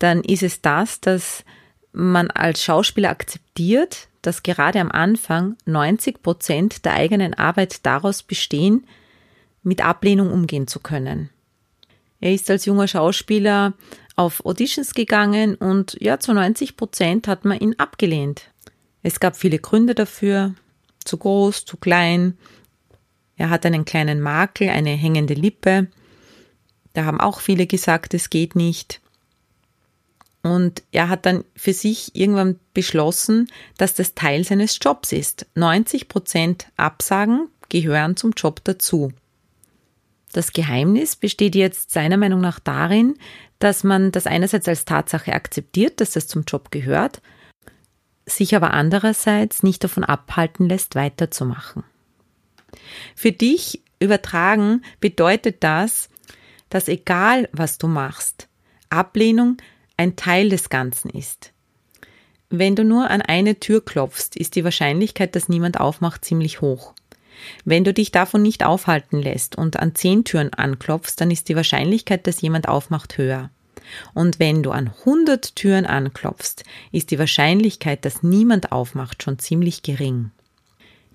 dann 0.00 0.24
ist 0.24 0.42
es 0.42 0.60
das, 0.60 1.00
dass 1.00 1.44
man 1.92 2.32
als 2.32 2.64
Schauspieler 2.64 3.10
akzeptiert, 3.10 4.08
dass 4.20 4.42
gerade 4.42 4.80
am 4.80 4.90
Anfang 4.90 5.56
90 5.66 6.20
Prozent 6.20 6.84
der 6.84 6.94
eigenen 6.94 7.34
Arbeit 7.34 7.86
daraus 7.86 8.24
bestehen, 8.24 8.88
mit 9.62 9.84
Ablehnung 9.84 10.32
umgehen 10.32 10.66
zu 10.66 10.80
können. 10.80 11.30
Er 12.20 12.34
ist 12.34 12.50
als 12.50 12.64
junger 12.64 12.88
Schauspieler 12.88 13.74
auf 14.20 14.44
Auditions 14.44 14.92
gegangen 14.92 15.54
und 15.54 15.96
ja, 15.98 16.20
zu 16.20 16.34
90 16.34 16.76
Prozent 16.76 17.26
hat 17.26 17.46
man 17.46 17.58
ihn 17.58 17.76
abgelehnt. 17.78 18.50
Es 19.02 19.18
gab 19.18 19.34
viele 19.34 19.58
Gründe 19.58 19.94
dafür. 19.94 20.54
Zu 21.02 21.16
groß, 21.16 21.64
zu 21.64 21.78
klein. 21.78 22.36
Er 23.36 23.48
hat 23.48 23.64
einen 23.64 23.86
kleinen 23.86 24.20
Makel, 24.20 24.68
eine 24.68 24.90
hängende 24.90 25.32
Lippe. 25.32 25.86
Da 26.92 27.06
haben 27.06 27.18
auch 27.18 27.40
viele 27.40 27.66
gesagt, 27.66 28.12
es 28.12 28.28
geht 28.28 28.56
nicht. 28.56 29.00
Und 30.42 30.82
er 30.92 31.08
hat 31.08 31.24
dann 31.24 31.44
für 31.56 31.72
sich 31.72 32.14
irgendwann 32.14 32.60
beschlossen, 32.74 33.48
dass 33.78 33.94
das 33.94 34.14
Teil 34.14 34.44
seines 34.44 34.78
Jobs 34.82 35.12
ist. 35.12 35.46
90 35.54 36.08
Prozent 36.08 36.66
Absagen 36.76 37.48
gehören 37.70 38.18
zum 38.18 38.32
Job 38.32 38.60
dazu. 38.64 39.14
Das 40.32 40.52
Geheimnis 40.52 41.16
besteht 41.16 41.54
jetzt 41.54 41.90
seiner 41.90 42.18
Meinung 42.18 42.40
nach 42.40 42.60
darin, 42.60 43.16
dass 43.60 43.84
man 43.84 44.10
das 44.10 44.26
einerseits 44.26 44.66
als 44.66 44.84
Tatsache 44.84 45.32
akzeptiert, 45.32 46.00
dass 46.00 46.12
das 46.12 46.26
zum 46.26 46.42
Job 46.42 46.72
gehört, 46.72 47.22
sich 48.26 48.56
aber 48.56 48.72
andererseits 48.72 49.62
nicht 49.62 49.84
davon 49.84 50.02
abhalten 50.02 50.68
lässt, 50.68 50.94
weiterzumachen. 50.94 51.84
Für 53.14 53.32
dich 53.32 53.82
übertragen 54.00 54.82
bedeutet 55.00 55.62
das, 55.62 56.08
dass 56.70 56.88
egal 56.88 57.48
was 57.52 57.78
du 57.78 57.86
machst, 57.86 58.48
Ablehnung 58.88 59.58
ein 59.96 60.16
Teil 60.16 60.48
des 60.48 60.70
Ganzen 60.70 61.10
ist. 61.10 61.52
Wenn 62.48 62.74
du 62.74 62.84
nur 62.84 63.10
an 63.10 63.22
eine 63.22 63.60
Tür 63.60 63.84
klopfst, 63.84 64.30
ist 64.34 64.56
die 64.56 64.64
Wahrscheinlichkeit, 64.64 65.36
dass 65.36 65.48
niemand 65.48 65.78
aufmacht, 65.78 66.24
ziemlich 66.24 66.60
hoch. 66.60 66.94
Wenn 67.64 67.84
du 67.84 67.92
dich 67.92 68.10
davon 68.10 68.42
nicht 68.42 68.64
aufhalten 68.64 69.20
lässt 69.20 69.56
und 69.56 69.78
an 69.78 69.94
zehn 69.94 70.24
Türen 70.24 70.52
anklopfst, 70.52 71.16
dann 71.16 71.30
ist 71.30 71.48
die 71.48 71.56
Wahrscheinlichkeit, 71.56 72.26
dass 72.26 72.40
jemand 72.40 72.68
aufmacht, 72.68 73.18
höher. 73.18 73.50
Und 74.14 74.38
wenn 74.38 74.62
du 74.62 74.70
an 74.70 74.92
hundert 75.04 75.56
Türen 75.56 75.86
anklopfst, 75.86 76.64
ist 76.92 77.10
die 77.10 77.18
Wahrscheinlichkeit, 77.18 78.04
dass 78.04 78.22
niemand 78.22 78.72
aufmacht, 78.72 79.22
schon 79.22 79.38
ziemlich 79.38 79.82
gering. 79.82 80.30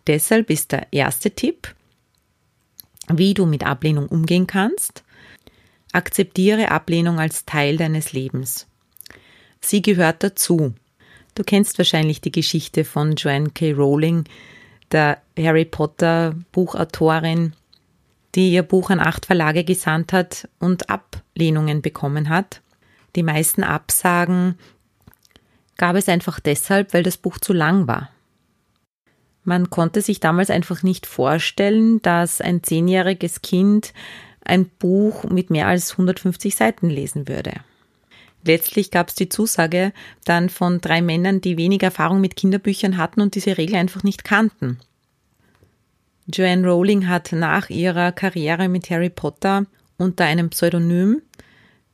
Deshalb 0.08 0.50
ist 0.50 0.72
der 0.72 0.88
erste 0.91 1.32
Tipp, 1.32 1.74
wie 3.08 3.34
du 3.34 3.46
mit 3.46 3.65
Ablehnung 3.65 4.08
umgehen 4.08 4.48
kannst, 4.48 5.05
Akzeptiere 5.96 6.72
Ablehnung 6.72 7.22
als 7.22 7.46
Teil 7.46 7.77
deines 7.77 8.12
Lebens. 8.12 8.67
Sie 9.62 9.82
gehört 9.82 10.24
dazu. 10.24 10.74
Du 11.36 11.44
kennst 11.46 11.77
wahrscheinlich 11.77 12.20
die 12.20 12.34
Geschichte 12.34 12.84
von 12.84 13.15
Joanne 13.15 13.51
K. 13.51 13.72
Rowling, 13.72 14.25
der 14.92 15.22
Harry 15.38 15.65
Potter 15.65 16.36
Buchautorin, 16.51 17.54
die 18.36 18.51
ihr 18.51 18.63
Buch 18.63 18.89
an 18.89 19.00
acht 19.00 19.25
Verlage 19.25 19.63
gesandt 19.63 20.13
hat 20.13 20.48
und 20.60 20.89
Ablehnungen 20.89 21.82
bekommen 21.82 22.30
hat. 22.30 22.62
Die 23.15 23.24
meisten 23.24 23.63
Absagen 23.63 24.58
gab 25.77 25.96
es 25.96 26.10
einfach 26.10 26.39
deshalb, 26.39 26.94
weil 26.94 27.04
das 27.04 27.18
Buch 27.18 27.38
zu 27.38 27.54
lang 27.54 27.88
war. 27.88 28.10
Man 29.44 29.70
konnte 29.70 30.01
sich 30.01 30.20
damals 30.20 30.50
einfach 30.50 30.84
nicht 30.84 31.06
vorstellen, 31.06 32.01
dass 32.01 32.42
ein 32.42 32.63
zehnjähriges 32.63 33.42
Kind 33.42 33.94
ein 34.44 34.68
Buch 34.68 35.24
mit 35.25 35.50
mehr 35.50 35.68
als 35.68 35.92
150 35.92 36.56
Seiten 36.56 36.89
lesen 36.89 37.27
würde. 37.27 37.54
Letztlich 38.46 38.92
gab 38.92 39.10
es 39.10 39.16
die 39.16 39.28
Zusage 39.28 39.92
dann 40.24 40.50
von 40.50 40.80
drei 40.80 41.02
Männern, 41.02 41.42
die 41.42 41.58
wenig 41.58 41.82
Erfahrung 41.82 42.22
mit 42.22 42.36
Kinderbüchern 42.36 42.98
hatten 42.98 43.22
und 43.22 43.34
diese 43.34 43.58
Regel 43.58 43.75
einfach 43.75 44.04
nicht 44.04 44.24
kannten. 44.24 44.80
Joanne 46.28 46.68
Rowling 46.68 47.08
hat 47.08 47.32
nach 47.32 47.70
ihrer 47.70 48.12
Karriere 48.12 48.70
mit 48.70 48.90
Harry 48.90 49.10
Potter 49.10 49.66
unter 49.98 50.25
einem 50.25 50.50
Pseudonym 50.52 51.22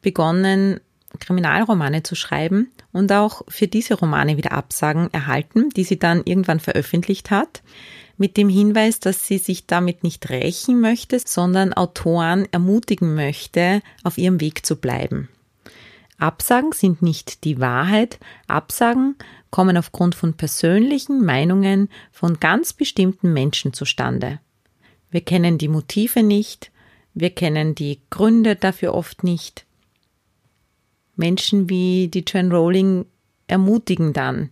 begonnen, 0.02 0.82
Kriminalromane 1.20 2.04
zu 2.04 2.16
schreiben 2.16 2.72
und 2.92 3.12
auch 3.12 3.44
für 3.48 3.68
diese 3.68 3.94
Romane 3.94 4.38
wieder 4.38 4.52
Absagen 4.52 5.10
erhalten, 5.14 5.70
die 5.70 5.84
sie 5.84 6.00
dann 6.00 6.22
irgendwann 6.26 6.60
veröffentlicht 6.60 7.32
hat, 7.32 7.62
mit 8.18 8.38
dem 8.38 8.50
Hinweis, 8.50 9.00
dass 9.00 9.26
sie 9.26 9.38
sich 9.38 9.68
damit 9.68 10.04
nicht 10.04 10.30
rächen 10.30 10.82
möchte, 10.82 11.20
sondern 11.20 11.74
Autoren 11.74 12.46
ermutigen 12.52 13.16
möchte, 13.16 13.82
auf 14.04 14.18
ihrem 14.18 14.42
Weg 14.42 14.66
zu 14.66 14.76
bleiben. 14.76 15.30
Absagen 16.22 16.72
sind 16.72 17.02
nicht 17.02 17.46
die 17.46 17.60
Wahrheit, 17.60 18.20
Absagen 18.48 19.16
kommen 19.50 19.76
aufgrund 19.76 20.14
von 20.14 20.36
persönlichen 20.36 21.26
Meinungen 21.26 21.90
von 22.12 22.40
ganz 22.40 22.74
bestimmten 22.74 23.34
Menschen 23.34 23.74
zustande. 23.74 24.40
Wir 25.10 25.22
kennen 25.22 25.58
die 25.58 25.68
Motive 25.68 26.22
nicht, 26.22 26.72
wir 27.16 27.32
kennen 27.32 27.74
die 27.74 28.02
Gründe 28.12 28.56
dafür 28.56 28.94
oft 28.94 29.24
nicht. 29.24 29.66
Menschen 31.16 31.70
wie 31.72 32.08
die 32.08 32.24
Joan 32.26 32.52
Rowling 32.52 33.06
ermutigen 33.48 34.14
dann, 34.14 34.52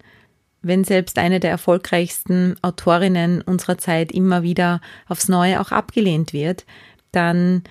wenn 0.63 0.83
selbst 0.83 1.19
eine 1.19 1.39
der 1.39 1.51
erfolgreichsten 1.51 2.55
Autorinnen 2.63 3.43
unserer 3.43 3.77
Zeit 3.77 4.11
immer 4.11 4.41
wieder 4.41 4.81
aufs 5.07 5.29
Neue 5.29 5.61
auch 5.61 5.71
abgelehnt 5.71 6.33
wird, 6.33 6.65
dann 7.11 7.63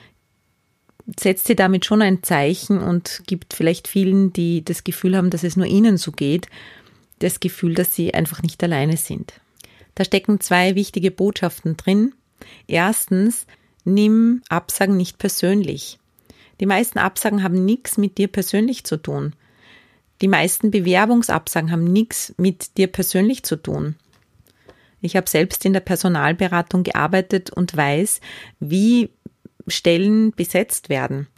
setzt 1.18 1.46
sie 1.46 1.56
damit 1.56 1.84
schon 1.84 2.02
ein 2.02 2.22
Zeichen 2.22 2.78
und 2.78 3.22
gibt 3.26 3.54
vielleicht 3.54 3.88
vielen, 3.88 4.32
die 4.32 4.64
das 4.64 4.84
Gefühl 4.84 5.16
haben, 5.16 5.30
dass 5.30 5.44
es 5.44 5.56
nur 5.56 5.66
ihnen 5.66 5.96
so 5.96 6.12
geht, 6.12 6.48
das 7.20 7.40
Gefühl, 7.40 7.74
dass 7.74 7.94
sie 7.94 8.14
einfach 8.14 8.42
nicht 8.42 8.62
alleine 8.62 8.96
sind. 8.96 9.40
Da 9.94 10.04
stecken 10.04 10.40
zwei 10.40 10.74
wichtige 10.74 11.10
Botschaften 11.10 11.76
drin. 11.76 12.14
Erstens, 12.66 13.46
nimm 13.84 14.42
Absagen 14.48 14.96
nicht 14.96 15.18
persönlich. 15.18 15.98
Die 16.60 16.66
meisten 16.66 16.98
Absagen 16.98 17.42
haben 17.42 17.64
nichts 17.64 17.98
mit 17.98 18.18
dir 18.18 18.28
persönlich 18.28 18.84
zu 18.84 18.96
tun. 18.96 19.34
Die 20.20 20.28
meisten 20.28 20.70
Bewerbungsabsagen 20.70 21.70
haben 21.70 21.84
nichts 21.84 22.34
mit 22.36 22.76
dir 22.76 22.88
persönlich 22.88 23.44
zu 23.44 23.56
tun. 23.56 23.96
Ich 25.00 25.16
habe 25.16 25.30
selbst 25.30 25.64
in 25.64 25.72
der 25.72 25.80
Personalberatung 25.80 26.82
gearbeitet 26.82 27.50
und 27.50 27.76
weiß, 27.76 28.20
wie 28.58 29.10
Stellen 29.70 30.32
besetzt 30.32 30.88
werden. 30.88 31.28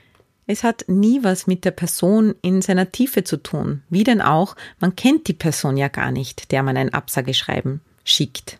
Es 0.46 0.64
hat 0.64 0.84
nie 0.88 1.22
was 1.22 1.46
mit 1.46 1.64
der 1.64 1.70
Person 1.70 2.34
in 2.42 2.60
seiner 2.60 2.90
Tiefe 2.90 3.22
zu 3.22 3.36
tun. 3.36 3.82
Wie 3.88 4.02
denn 4.02 4.20
auch, 4.20 4.56
man 4.80 4.96
kennt 4.96 5.28
die 5.28 5.32
Person 5.32 5.76
ja 5.76 5.88
gar 5.88 6.10
nicht, 6.10 6.50
der 6.50 6.62
man 6.62 6.76
ein 6.76 6.92
Absageschreiben 6.92 7.80
schickt. 8.04 8.58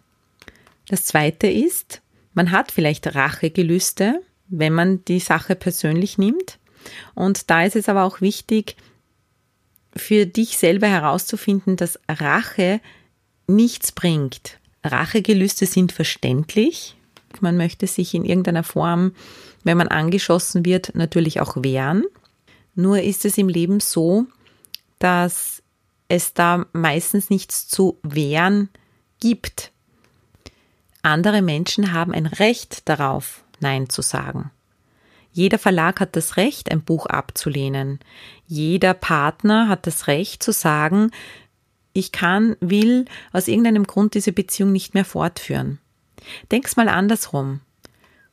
Das 0.89 1.05
zweite 1.05 1.49
ist, 1.49 2.01
man 2.33 2.53
hat 2.53 2.71
vielleicht 2.71 3.15
Rachegelüste, 3.15 4.21
wenn 4.49 4.73
man 4.73 5.05
die 5.05 5.21
Sache 5.21 5.57
persönlich 5.57 6.19
nimmt. 6.19 6.59
Und 7.15 7.51
da 7.51 7.65
ist 7.65 7.77
es 7.77 7.89
aber 7.89 8.05
auch 8.05 8.21
wichtig, 8.21 8.77
für 9.97 10.27
dich 10.27 10.59
selber 10.59 10.87
herauszufinden, 10.87 11.77
dass 11.77 11.99
Rache 12.09 12.81
nichts 13.47 13.93
bringt. 13.93 14.59
Rachegelüste 14.85 15.67
sind 15.67 15.93
verständlich. 15.93 16.97
Man 17.41 17.57
möchte 17.57 17.87
sich 17.87 18.15
in 18.15 18.25
irgendeiner 18.25 18.65
Form, 18.65 19.13
wenn 19.63 19.77
man 19.77 19.89
angeschossen 19.89 20.65
wird, 20.65 20.95
natürlich 20.95 21.41
auch 21.41 21.57
wehren. 21.57 22.05
Nur 22.75 23.01
ist 23.01 23.25
es 23.25 23.39
im 23.39 23.49
Leben 23.49 23.81
so, 23.81 24.27
dass 24.99 25.63
es 26.09 26.35
da 26.35 26.67
meistens 26.73 27.31
nichts 27.31 27.69
zu 27.69 27.99
wehren 28.03 28.69
gibt. 29.21 29.71
Andere 31.03 31.41
Menschen 31.41 31.93
haben 31.93 32.13
ein 32.13 32.27
Recht 32.27 32.89
darauf, 32.89 33.45
Nein 33.61 33.89
zu 33.89 34.03
sagen. 34.03 34.51
Jeder 35.33 35.59
Verlag 35.59 36.01
hat 36.01 36.17
das 36.17 36.37
Recht, 36.37 36.71
ein 36.71 36.83
Buch 36.83 37.07
abzulehnen. 37.07 38.01
Jeder 38.47 38.95
Partner 38.95 39.69
hat 39.69 39.87
das 39.87 40.09
Recht 40.09 40.43
zu 40.43 40.53
sagen, 40.53 41.11
ich 41.93 42.13
kann, 42.13 42.57
will 42.61 43.05
aus 43.33 43.49
irgendeinem 43.49 43.85
Grund 43.85 44.15
diese 44.15 44.33
Beziehung 44.33 44.73
nicht 44.73 44.95
mehr 44.95 45.05
fortführen. 45.05 45.80
Denk's 46.51 46.77
mal 46.77 46.89
andersrum. 46.89 47.61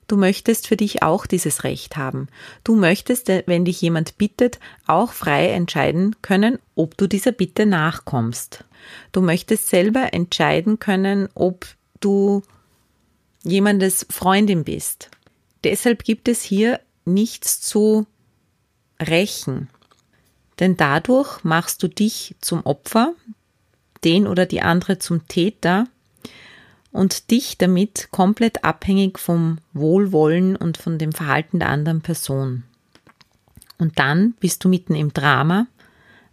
Du 0.07 0.15
möchtest 0.15 0.67
für 0.67 0.77
dich 0.77 1.03
auch 1.03 1.25
dieses 1.25 1.65
Recht 1.65 1.97
haben. 1.97 2.27
Du 2.63 2.75
möchtest, 2.75 3.27
wenn 3.27 3.65
dich 3.65 3.81
jemand 3.81 4.17
bittet, 4.17 4.59
auch 4.85 5.11
frei 5.11 5.49
entscheiden 5.49 6.15
können, 6.21 6.59
ob 6.75 6.95
du 6.95 7.07
dieser 7.07 7.33
Bitte 7.33 7.65
nachkommst. 7.65 8.63
Du 9.11 9.21
möchtest 9.21 9.67
selber 9.67 10.13
entscheiden 10.13 10.79
können, 10.79 11.27
ob 11.35 11.67
du 11.99 12.41
jemandes 13.43 14.05
Freundin 14.09 14.63
bist. 14.63 15.09
Deshalb 15.65 16.05
gibt 16.05 16.29
es 16.29 16.41
hier 16.41 16.79
nichts 17.03 17.59
zu 17.59 18.05
rächen. 19.01 19.69
Denn 20.59 20.77
dadurch 20.77 21.43
machst 21.43 21.83
du 21.83 21.89
dich 21.89 22.35
zum 22.39 22.65
Opfer, 22.65 23.13
den 24.03 24.25
oder 24.25 24.45
die 24.45 24.61
andere 24.61 24.99
zum 24.99 25.27
Täter 25.27 25.87
und 26.97 27.29
dich 27.29 27.59
damit 27.59 28.09
komplett 28.09 28.63
abhängig 28.63 29.19
vom 29.19 29.59
Wohlwollen 29.71 30.55
und 30.55 30.77
von 30.77 30.97
dem 30.97 31.11
Verhalten 31.11 31.59
der 31.59 31.69
anderen 31.69 32.01
Person. 32.01 32.63
Und 33.77 33.99
dann 33.99 34.33
bist 34.39 34.63
du 34.63 34.69
mitten 34.69 34.95
im 34.95 35.13
Drama, 35.13 35.67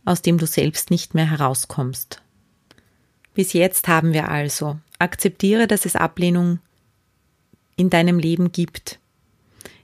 aus 0.07 0.23
dem 0.23 0.39
du 0.39 0.47
selbst 0.47 0.91
nicht 0.91 1.13
mehr 1.13 1.31
herauskommst. 1.31 2.23
Bis 3.35 3.53
jetzt 3.53 3.89
haben 3.89 4.15
wir 4.15 4.31
also, 4.31 4.79
akzeptiere, 4.99 5.67
dass 5.67 5.85
es 5.85 5.97
Ablehnung 5.97 6.61
in 7.77 7.91
deinem 7.91 8.19
Leben 8.19 8.51
gibt. 8.51 8.99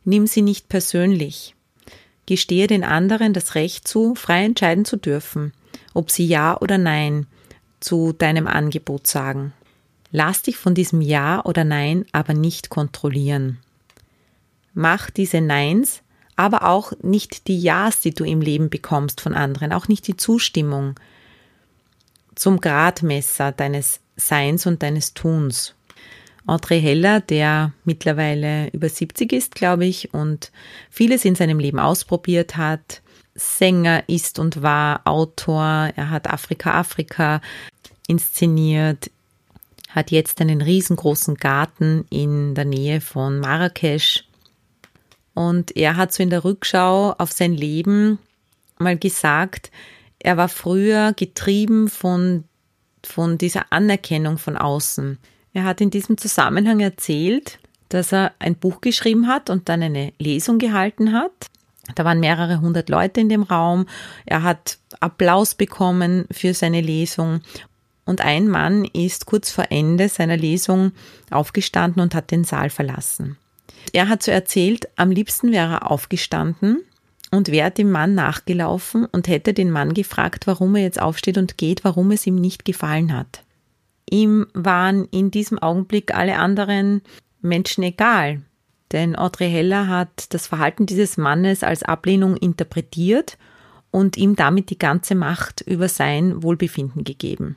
Nimm 0.04 0.26
sie 0.26 0.40
nicht 0.40 0.70
persönlich. 0.70 1.54
Gestehe 2.24 2.68
den 2.68 2.84
anderen 2.84 3.34
das 3.34 3.54
Recht 3.54 3.86
zu, 3.86 4.14
frei 4.14 4.46
entscheiden 4.46 4.86
zu 4.86 4.96
dürfen, 4.96 5.52
ob 5.92 6.10
sie 6.10 6.26
Ja 6.26 6.58
oder 6.58 6.78
Nein 6.78 7.26
zu 7.80 8.14
deinem 8.14 8.46
Angebot 8.46 9.06
sagen. 9.06 9.52
Lass 10.12 10.42
dich 10.42 10.56
von 10.56 10.74
diesem 10.74 11.00
Ja 11.00 11.44
oder 11.44 11.64
Nein 11.64 12.04
aber 12.12 12.34
nicht 12.34 12.68
kontrollieren. 12.68 13.58
Mach 14.74 15.10
diese 15.10 15.40
Neins, 15.40 16.02
aber 16.36 16.66
auch 16.66 16.92
nicht 17.02 17.48
die 17.48 17.60
Ja's, 17.60 18.00
die 18.00 18.14
du 18.14 18.24
im 18.24 18.40
Leben 18.40 18.70
bekommst 18.70 19.20
von 19.20 19.34
anderen, 19.34 19.72
auch 19.72 19.88
nicht 19.88 20.06
die 20.06 20.16
Zustimmung 20.16 20.98
zum 22.34 22.60
Gradmesser 22.60 23.52
deines 23.52 24.00
Seins 24.16 24.66
und 24.66 24.82
deines 24.82 25.14
Tuns. 25.14 25.74
Audrey 26.46 26.80
Heller, 26.80 27.20
der 27.20 27.72
mittlerweile 27.84 28.70
über 28.70 28.88
70 28.88 29.32
ist, 29.32 29.54
glaube 29.54 29.84
ich, 29.84 30.14
und 30.14 30.50
vieles 30.90 31.24
in 31.24 31.34
seinem 31.34 31.58
Leben 31.58 31.78
ausprobiert 31.78 32.56
hat. 32.56 33.02
Sänger 33.34 34.08
ist 34.08 34.38
und 34.38 34.62
war 34.62 35.02
Autor, 35.04 35.90
er 35.94 36.10
hat 36.10 36.28
Afrika 36.28 36.72
Afrika 36.72 37.40
inszeniert, 38.08 39.10
hat 39.90 40.10
jetzt 40.10 40.40
einen 40.40 40.62
riesengroßen 40.62 41.34
Garten 41.36 42.04
in 42.10 42.54
der 42.54 42.64
Nähe 42.64 43.00
von 43.00 43.40
Marrakesch. 43.40 44.24
Und 45.34 45.76
er 45.76 45.96
hat 45.96 46.12
so 46.12 46.22
in 46.22 46.30
der 46.30 46.44
Rückschau 46.44 47.12
auf 47.18 47.32
sein 47.32 47.52
Leben 47.52 48.18
mal 48.78 48.96
gesagt, 48.98 49.70
er 50.18 50.36
war 50.36 50.48
früher 50.48 51.12
getrieben 51.14 51.88
von, 51.88 52.44
von 53.04 53.38
dieser 53.38 53.72
Anerkennung 53.72 54.38
von 54.38 54.56
außen. 54.56 55.18
Er 55.52 55.64
hat 55.64 55.80
in 55.80 55.90
diesem 55.90 56.18
Zusammenhang 56.18 56.80
erzählt, 56.80 57.58
dass 57.88 58.12
er 58.12 58.32
ein 58.38 58.54
Buch 58.54 58.80
geschrieben 58.80 59.26
hat 59.26 59.50
und 59.50 59.68
dann 59.68 59.82
eine 59.82 60.12
Lesung 60.18 60.58
gehalten 60.58 61.12
hat. 61.12 61.32
Da 61.94 62.04
waren 62.04 62.20
mehrere 62.20 62.60
hundert 62.60 62.88
Leute 62.88 63.20
in 63.20 63.28
dem 63.28 63.42
Raum. 63.42 63.86
Er 64.26 64.42
hat 64.42 64.78
Applaus 65.00 65.54
bekommen 65.54 66.26
für 66.30 66.54
seine 66.54 66.80
Lesung. 66.80 67.40
Und 68.10 68.22
ein 68.22 68.48
Mann 68.48 68.86
ist 68.86 69.26
kurz 69.26 69.52
vor 69.52 69.66
Ende 69.70 70.08
seiner 70.08 70.36
Lesung 70.36 70.90
aufgestanden 71.30 72.02
und 72.02 72.12
hat 72.12 72.32
den 72.32 72.42
Saal 72.42 72.68
verlassen. 72.68 73.36
Er 73.92 74.08
hat 74.08 74.24
so 74.24 74.32
erzählt, 74.32 74.88
am 74.96 75.12
liebsten 75.12 75.52
wäre 75.52 75.74
er 75.74 75.92
aufgestanden 75.92 76.82
und 77.30 77.52
wäre 77.52 77.70
dem 77.70 77.92
Mann 77.92 78.16
nachgelaufen 78.16 79.04
und 79.04 79.28
hätte 79.28 79.54
den 79.54 79.70
Mann 79.70 79.94
gefragt, 79.94 80.48
warum 80.48 80.74
er 80.74 80.82
jetzt 80.82 81.00
aufsteht 81.00 81.38
und 81.38 81.56
geht, 81.56 81.84
warum 81.84 82.10
es 82.10 82.26
ihm 82.26 82.34
nicht 82.34 82.64
gefallen 82.64 83.16
hat. 83.16 83.44
Ihm 84.10 84.48
waren 84.54 85.04
in 85.12 85.30
diesem 85.30 85.60
Augenblick 85.60 86.12
alle 86.12 86.36
anderen 86.36 87.02
Menschen 87.40 87.84
egal. 87.84 88.42
Denn 88.90 89.14
Audrey 89.14 89.48
Heller 89.48 89.86
hat 89.86 90.34
das 90.34 90.48
Verhalten 90.48 90.84
dieses 90.84 91.16
Mannes 91.16 91.62
als 91.62 91.84
Ablehnung 91.84 92.36
interpretiert 92.36 93.38
und 93.92 94.16
ihm 94.16 94.34
damit 94.34 94.68
die 94.70 94.80
ganze 94.80 95.14
Macht 95.14 95.60
über 95.60 95.86
sein 95.86 96.42
Wohlbefinden 96.42 97.04
gegeben. 97.04 97.54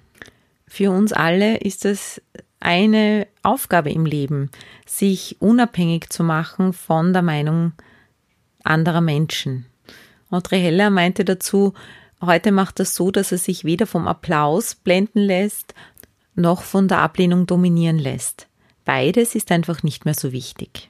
Für 0.76 0.90
uns 0.90 1.14
alle 1.14 1.58
ist 1.58 1.86
es 1.86 2.20
eine 2.60 3.28
Aufgabe 3.44 3.92
im 3.92 4.08
Leben, 4.08 4.50
sich 4.88 5.40
unabhängig 5.40 6.10
zu 6.10 6.24
machen 6.24 6.74
von 6.74 7.14
der 7.14 7.22
Meinung 7.22 7.74
anderer 8.64 9.02
Menschen. 9.02 9.68
Audrey 10.32 10.60
Heller 10.60 10.90
meinte 10.90 11.26
dazu, 11.26 11.76
heute 12.22 12.52
macht 12.52 12.80
er 12.80 12.86
so, 12.86 13.12
dass 13.12 13.32
er 13.32 13.38
sich 13.38 13.66
weder 13.66 13.86
vom 13.86 14.08
Applaus 14.08 14.74
blenden 14.74 15.20
lässt, 15.20 15.76
noch 16.34 16.64
von 16.64 16.88
der 16.88 17.02
Ablehnung 17.02 17.46
dominieren 17.46 18.00
lässt. 18.00 18.48
Beides 18.84 19.36
ist 19.36 19.52
einfach 19.52 19.84
nicht 19.84 20.06
mehr 20.06 20.16
so 20.16 20.32
wichtig. 20.32 20.90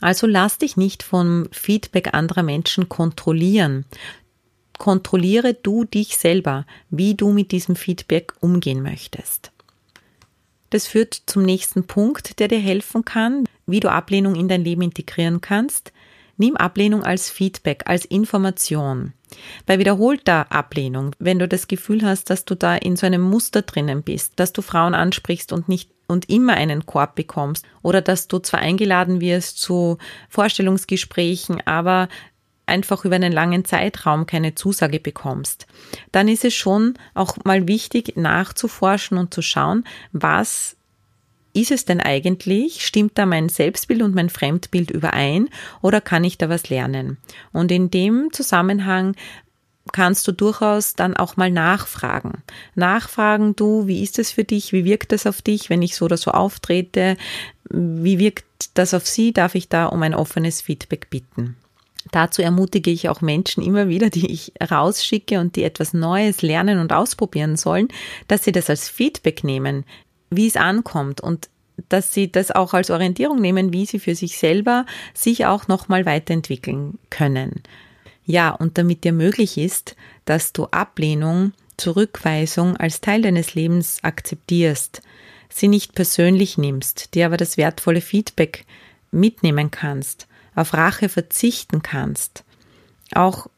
Also 0.00 0.26
lass 0.26 0.58
dich 0.58 0.76
nicht 0.76 1.04
vom 1.04 1.46
Feedback 1.52 2.14
anderer 2.14 2.42
Menschen 2.42 2.88
kontrollieren. 2.88 3.84
Kontrolliere 4.82 5.54
du 5.54 5.84
dich 5.84 6.16
selber, 6.16 6.66
wie 6.90 7.14
du 7.14 7.30
mit 7.30 7.52
diesem 7.52 7.76
Feedback 7.76 8.32
umgehen 8.40 8.82
möchtest. 8.82 9.52
Das 10.70 10.88
führt 10.88 11.22
zum 11.26 11.44
nächsten 11.44 11.86
Punkt, 11.86 12.40
der 12.40 12.48
dir 12.48 12.58
helfen 12.58 13.04
kann, 13.04 13.44
wie 13.64 13.78
du 13.78 13.92
Ablehnung 13.92 14.34
in 14.34 14.48
dein 14.48 14.64
Leben 14.64 14.82
integrieren 14.82 15.40
kannst. 15.40 15.92
Nimm 16.36 16.56
Ablehnung 16.56 17.04
als 17.04 17.30
Feedback, 17.30 17.84
als 17.86 18.04
Information. 18.06 19.12
Bei 19.66 19.78
wiederholter 19.78 20.50
Ablehnung, 20.50 21.14
wenn 21.20 21.38
du 21.38 21.46
das 21.46 21.68
Gefühl 21.68 22.02
hast, 22.02 22.28
dass 22.28 22.44
du 22.44 22.56
da 22.56 22.74
in 22.74 22.96
so 22.96 23.06
einem 23.06 23.22
Muster 23.22 23.62
drinnen 23.62 24.02
bist, 24.02 24.32
dass 24.40 24.52
du 24.52 24.62
Frauen 24.62 24.94
ansprichst 24.94 25.52
und 25.52 25.68
nicht 25.68 25.90
und 26.08 26.28
immer 26.28 26.54
einen 26.54 26.86
Korb 26.86 27.14
bekommst 27.14 27.64
oder 27.82 28.02
dass 28.02 28.26
du 28.28 28.40
zwar 28.40 28.60
eingeladen 28.60 29.20
wirst 29.20 29.58
zu 29.58 29.98
Vorstellungsgesprächen, 30.28 31.60
aber 31.66 32.08
einfach 32.72 33.04
über 33.04 33.16
einen 33.16 33.32
langen 33.32 33.64
Zeitraum 33.64 34.26
keine 34.26 34.54
Zusage 34.54 34.98
bekommst, 34.98 35.66
dann 36.10 36.26
ist 36.26 36.44
es 36.44 36.54
schon 36.54 36.94
auch 37.14 37.36
mal 37.44 37.68
wichtig 37.68 38.16
nachzuforschen 38.16 39.18
und 39.18 39.32
zu 39.32 39.42
schauen, 39.42 39.84
was 40.12 40.76
ist 41.54 41.70
es 41.70 41.84
denn 41.84 42.00
eigentlich? 42.00 42.84
Stimmt 42.84 43.18
da 43.18 43.26
mein 43.26 43.50
Selbstbild 43.50 44.02
und 44.02 44.14
mein 44.14 44.30
Fremdbild 44.30 44.90
überein 44.90 45.48
oder 45.82 46.00
kann 46.00 46.24
ich 46.24 46.38
da 46.38 46.48
was 46.48 46.70
lernen? 46.70 47.18
Und 47.52 47.70
in 47.70 47.90
dem 47.90 48.32
Zusammenhang 48.32 49.14
kannst 49.92 50.26
du 50.26 50.32
durchaus 50.32 50.94
dann 50.94 51.16
auch 51.16 51.36
mal 51.36 51.50
nachfragen. 51.50 52.42
Nachfragen 52.74 53.54
du, 53.56 53.86
wie 53.86 54.02
ist 54.02 54.18
es 54.18 54.30
für 54.30 54.44
dich? 54.44 54.72
Wie 54.72 54.84
wirkt 54.84 55.12
das 55.12 55.26
auf 55.26 55.42
dich, 55.42 55.68
wenn 55.70 55.82
ich 55.82 55.96
so 55.96 56.06
oder 56.06 56.16
so 56.16 56.30
auftrete? 56.30 57.16
Wie 57.68 58.18
wirkt 58.18 58.44
das 58.74 58.94
auf 58.94 59.06
sie? 59.06 59.32
Darf 59.32 59.54
ich 59.54 59.68
da 59.68 59.86
um 59.86 60.02
ein 60.02 60.14
offenes 60.14 60.62
Feedback 60.62 61.10
bitten? 61.10 61.56
Dazu 62.10 62.42
ermutige 62.42 62.90
ich 62.90 63.08
auch 63.08 63.20
Menschen 63.20 63.62
immer 63.62 63.88
wieder, 63.88 64.10
die 64.10 64.30
ich 64.30 64.52
rausschicke 64.70 65.38
und 65.38 65.56
die 65.56 65.62
etwas 65.62 65.94
Neues 65.94 66.42
lernen 66.42 66.78
und 66.78 66.92
ausprobieren 66.92 67.56
sollen, 67.56 67.88
dass 68.28 68.44
sie 68.44 68.52
das 68.52 68.68
als 68.68 68.88
Feedback 68.88 69.44
nehmen, 69.44 69.84
wie 70.30 70.46
es 70.46 70.56
ankommt 70.56 71.20
und 71.20 71.48
dass 71.88 72.12
sie 72.12 72.30
das 72.30 72.50
auch 72.50 72.74
als 72.74 72.90
Orientierung 72.90 73.40
nehmen, 73.40 73.72
wie 73.72 73.86
sie 73.86 73.98
für 73.98 74.14
sich 74.14 74.38
selber 74.38 74.84
sich 75.14 75.46
auch 75.46 75.68
nochmal 75.68 76.04
weiterentwickeln 76.04 76.98
können. 77.10 77.62
Ja, 78.24 78.50
und 78.50 78.78
damit 78.78 79.04
dir 79.04 79.12
möglich 79.12 79.58
ist, 79.58 79.96
dass 80.24 80.52
du 80.52 80.66
Ablehnung, 80.66 81.52
Zurückweisung 81.76 82.76
als 82.76 83.00
Teil 83.00 83.22
deines 83.22 83.54
Lebens 83.54 83.98
akzeptierst, 84.02 85.02
sie 85.48 85.68
nicht 85.68 85.94
persönlich 85.94 86.58
nimmst, 86.58 87.14
dir 87.14 87.26
aber 87.26 87.36
das 87.36 87.56
wertvolle 87.56 88.00
Feedback 88.00 88.64
mitnehmen 89.10 89.70
kannst, 89.70 90.28
auf 90.54 90.74
Rache 90.74 91.08
verzichten 91.08 91.82
kannst, 91.82 92.44
auch 93.14 93.48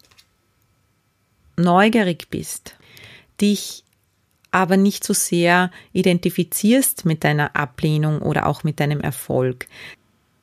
neugierig 1.56 2.28
bist, 2.30 2.76
dich 3.40 3.84
aber 4.50 4.76
nicht 4.76 5.02
so 5.02 5.12
sehr 5.12 5.70
identifizierst 5.92 7.04
mit 7.04 7.24
deiner 7.24 7.56
Ablehnung 7.56 8.22
oder 8.22 8.46
auch 8.46 8.62
mit 8.62 8.78
deinem 8.78 9.00
Erfolg. 9.00 9.66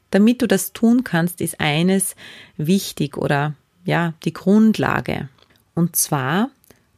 Damit 0.10 0.42
du 0.42 0.48
das 0.48 0.74
tun 0.74 1.06
kannst, 1.06 1.40
ist 1.40 1.62
eines 1.62 2.16
wichtig 2.58 3.18
oder 3.18 3.56
ja, 3.86 4.14
die 4.24 4.34
Grundlage. 4.34 5.30
Und 5.74 5.96
zwar, 5.96 6.50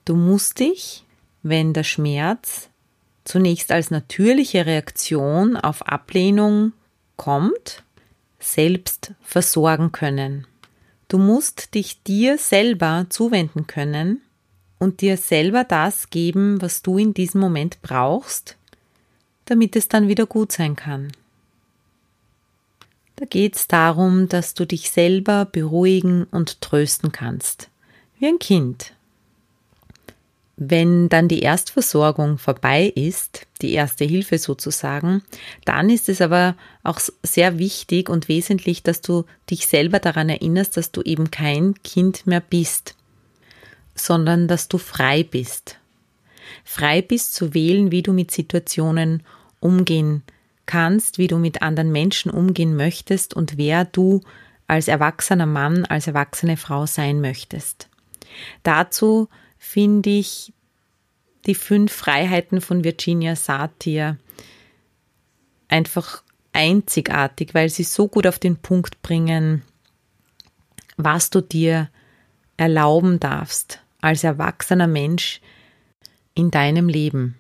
du 0.05 0.15
musst 0.15 0.59
dich, 0.59 1.05
wenn 1.43 1.73
der 1.73 1.83
Schmerz 1.83 2.69
zunächst 3.23 3.71
als 3.71 3.91
natürliche 3.91 4.65
Reaktion 4.65 5.55
auf 5.55 5.87
Ablehnung 5.87 6.73
kommt, 7.15 7.83
selbst 8.43 9.13
versorgen 9.21 9.91
können. 9.91 10.47
Du 11.08 11.17
musst 11.17 11.75
dich 11.75 12.03
dir 12.03 12.38
selber 12.38 13.06
zuwenden 13.10 13.67
können 13.67 14.21
und 14.79 15.01
dir 15.01 15.17
selber 15.17 15.63
das 15.63 16.10
geben, 16.10 16.62
was 16.62 16.82
du 16.82 16.97
in 16.97 17.13
diesem 17.13 17.41
Moment 17.41 17.82
brauchst, 17.82 18.58
damit 19.45 19.75
es 19.75 19.88
dann 19.88 20.08
wieder 20.08 20.25
gut 20.25 20.51
sein 20.51 20.75
kann. 20.75 21.12
Da 23.15 23.25
geht 23.25 23.56
es 23.56 23.67
darum, 23.67 24.27
dass 24.27 24.53
du 24.53 24.65
dich 24.65 24.89
selber 24.89 25.45
beruhigen 25.45 26.25
und 26.25 26.62
trösten 26.62 27.12
kannst, 27.12 27.69
wie 28.17 28.27
ein 28.27 28.39
Kind. 28.39 28.92
Wenn 30.55 31.09
dann 31.09 31.27
die 31.27 31.39
Erstversorgung 31.39 32.37
vorbei 32.37 32.85
ist, 32.95 33.47
die 33.61 33.73
erste 33.73 34.05
Hilfe 34.05 34.37
sozusagen, 34.37 35.23
dann 35.65 35.89
ist 35.89 36.09
es 36.09 36.21
aber 36.21 36.55
auch 36.83 36.99
sehr 37.23 37.57
wichtig 37.57 38.07
und 38.07 38.27
wesentlich, 38.27 38.83
dass 38.83 39.01
du 39.01 39.25
dich 39.49 39.65
selber 39.65 39.99
daran 39.99 40.29
erinnerst, 40.29 40.77
dass 40.77 40.91
du 40.91 41.01
eben 41.01 41.31
kein 41.31 41.73
Kind 41.83 42.27
mehr 42.27 42.41
bist, 42.41 42.95
sondern 43.95 44.47
dass 44.47 44.67
du 44.67 44.77
frei 44.77 45.23
bist. 45.23 45.79
Frei 46.63 47.01
bist 47.01 47.33
zu 47.33 47.55
wählen, 47.55 47.91
wie 47.91 48.03
du 48.03 48.13
mit 48.13 48.29
Situationen 48.29 49.23
umgehen 49.59 50.21
kannst, 50.67 51.17
wie 51.17 51.27
du 51.27 51.37
mit 51.37 51.63
anderen 51.63 51.91
Menschen 51.91 52.29
umgehen 52.29 52.75
möchtest 52.75 53.33
und 53.33 53.57
wer 53.57 53.85
du 53.85 54.21
als 54.67 54.87
erwachsener 54.87 55.45
Mann, 55.45 55.85
als 55.85 56.07
erwachsene 56.07 56.57
Frau 56.57 56.85
sein 56.85 57.21
möchtest. 57.21 57.89
Dazu 58.63 59.29
finde 59.63 60.10
ich 60.10 60.54
die 61.45 61.56
fünf 61.56 61.91
Freiheiten 61.91 62.60
von 62.60 62.84
Virginia 62.84 63.36
Satir 63.36 64.17
einfach 65.69 66.21
einzigartig, 66.52 67.54
weil 67.54 67.69
sie 67.69 67.84
so 67.84 68.08
gut 68.08 68.28
auf 68.28 68.38
den 68.38 68.58
Punkt 68.58 69.02
bringen, 69.02 69.63
was 70.97 71.30
du 71.30 71.41
dir 71.41 71.89
erlauben 72.58 73.19
darfst 73.19 73.80
als 74.02 74.23
erwachsener 74.23 74.88
Mensch 74.88 75.39
in 76.36 76.52
deinem 76.52 76.89
Leben. 76.89 77.36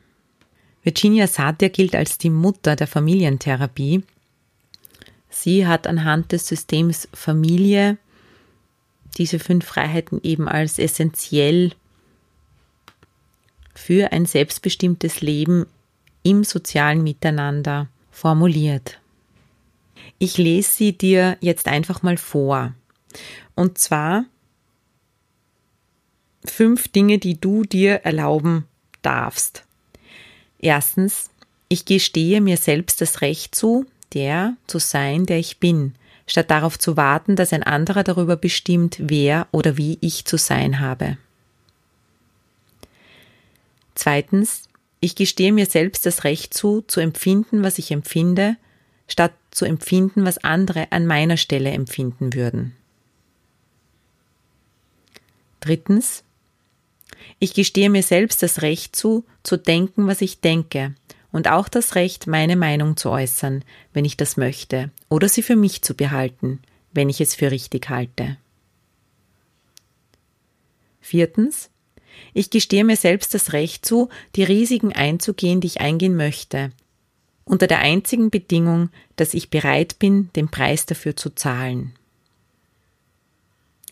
Virginia 0.81 1.27
Satir 1.27 1.69
gilt 1.69 1.93
als 1.93 2.17
die 2.17 2.31
Mutter 2.31 2.75
der 2.77 2.87
Familientherapie. 2.87 4.03
Sie 5.29 5.67
hat 5.67 5.87
anhand 5.87 6.31
des 6.31 6.47
Systems 6.47 7.07
Familie 7.13 7.97
diese 9.17 9.39
fünf 9.39 9.65
Freiheiten 9.65 10.19
eben 10.23 10.47
als 10.47 10.79
essentiell 10.79 11.73
für 13.73 14.11
ein 14.11 14.25
selbstbestimmtes 14.25 15.21
Leben 15.21 15.65
im 16.23 16.43
sozialen 16.43 17.03
Miteinander 17.03 17.87
formuliert. 18.11 18.99
Ich 20.19 20.37
lese 20.37 20.71
sie 20.71 20.97
dir 20.97 21.37
jetzt 21.41 21.67
einfach 21.67 22.01
mal 22.03 22.17
vor. 22.17 22.73
Und 23.55 23.77
zwar 23.77 24.25
fünf 26.45 26.87
Dinge, 26.87 27.19
die 27.19 27.39
du 27.39 27.63
dir 27.63 28.01
erlauben 28.03 28.65
darfst. 29.01 29.63
Erstens, 30.59 31.29
ich 31.67 31.85
gestehe 31.85 32.41
mir 32.41 32.57
selbst 32.57 33.01
das 33.01 33.21
Recht 33.21 33.55
zu, 33.55 33.85
der 34.13 34.55
zu 34.67 34.79
sein, 34.79 35.25
der 35.25 35.39
ich 35.39 35.59
bin, 35.59 35.95
statt 36.27 36.51
darauf 36.51 36.79
zu 36.79 36.95
warten, 36.97 37.35
dass 37.35 37.53
ein 37.53 37.63
anderer 37.63 38.03
darüber 38.03 38.35
bestimmt, 38.35 38.97
wer 38.99 39.47
oder 39.51 39.77
wie 39.77 39.97
ich 40.01 40.25
zu 40.25 40.37
sein 40.37 40.79
habe. 40.79 41.17
Zweitens, 43.95 44.69
ich 44.99 45.15
gestehe 45.15 45.51
mir 45.51 45.65
selbst 45.65 46.05
das 46.05 46.23
Recht 46.23 46.53
zu, 46.53 46.81
zu 46.81 46.99
empfinden, 46.99 47.63
was 47.63 47.77
ich 47.77 47.91
empfinde, 47.91 48.55
statt 49.07 49.33
zu 49.51 49.65
empfinden, 49.65 50.25
was 50.25 50.43
andere 50.43 50.91
an 50.91 51.05
meiner 51.05 51.37
Stelle 51.37 51.71
empfinden 51.71 52.33
würden. 52.33 52.75
Drittens, 55.59 56.23
ich 57.39 57.53
gestehe 57.53 57.89
mir 57.89 58.03
selbst 58.03 58.43
das 58.43 58.61
Recht 58.61 58.95
zu, 58.95 59.25
zu 59.43 59.57
denken, 59.57 60.07
was 60.07 60.21
ich 60.21 60.39
denke, 60.39 60.95
und 61.31 61.47
auch 61.47 61.67
das 61.67 61.95
Recht, 61.95 62.27
meine 62.27 62.55
Meinung 62.55 62.95
zu 62.95 63.09
äußern, 63.09 63.63
wenn 63.91 64.05
ich 64.05 64.17
das 64.17 64.37
möchte, 64.37 64.91
oder 65.09 65.27
sie 65.27 65.41
für 65.41 65.55
mich 65.55 65.81
zu 65.81 65.95
behalten, 65.95 66.61
wenn 66.91 67.09
ich 67.09 67.21
es 67.21 67.33
für 67.35 67.49
richtig 67.49 67.89
halte. 67.89 68.37
Viertens, 71.01 71.69
ich 72.33 72.49
gestehe 72.49 72.83
mir 72.83 72.95
selbst 72.95 73.33
das 73.33 73.53
Recht 73.53 73.85
zu, 73.85 74.09
die 74.35 74.43
Risiken 74.43 74.93
einzugehen, 74.93 75.61
die 75.61 75.67
ich 75.67 75.81
eingehen 75.81 76.15
möchte, 76.15 76.71
unter 77.45 77.67
der 77.67 77.79
einzigen 77.79 78.29
Bedingung, 78.29 78.89
dass 79.15 79.33
ich 79.33 79.49
bereit 79.49 79.99
bin, 79.99 80.29
den 80.35 80.49
Preis 80.49 80.85
dafür 80.85 81.15
zu 81.15 81.29
zahlen. 81.35 81.93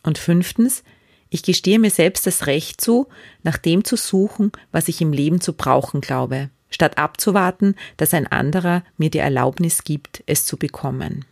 Und 0.03 0.17
fünftens, 0.17 0.83
ich 1.29 1.43
gestehe 1.43 1.79
mir 1.79 1.91
selbst 1.91 2.27
das 2.27 2.47
Recht 2.47 2.81
zu, 2.81 3.07
nach 3.43 3.57
dem 3.57 3.83
zu 3.83 3.95
suchen, 3.95 4.51
was 4.71 4.87
ich 4.87 5.01
im 5.01 5.13
Leben 5.13 5.39
zu 5.39 5.53
brauchen 5.53 6.01
glaube, 6.01 6.49
statt 6.69 6.97
abzuwarten, 6.97 7.75
dass 7.97 8.13
ein 8.13 8.27
anderer 8.27 8.83
mir 8.97 9.09
die 9.09 9.19
Erlaubnis 9.19 9.83
gibt, 9.83 10.23
es 10.25 10.45
zu 10.45 10.57
bekommen. 10.57 11.25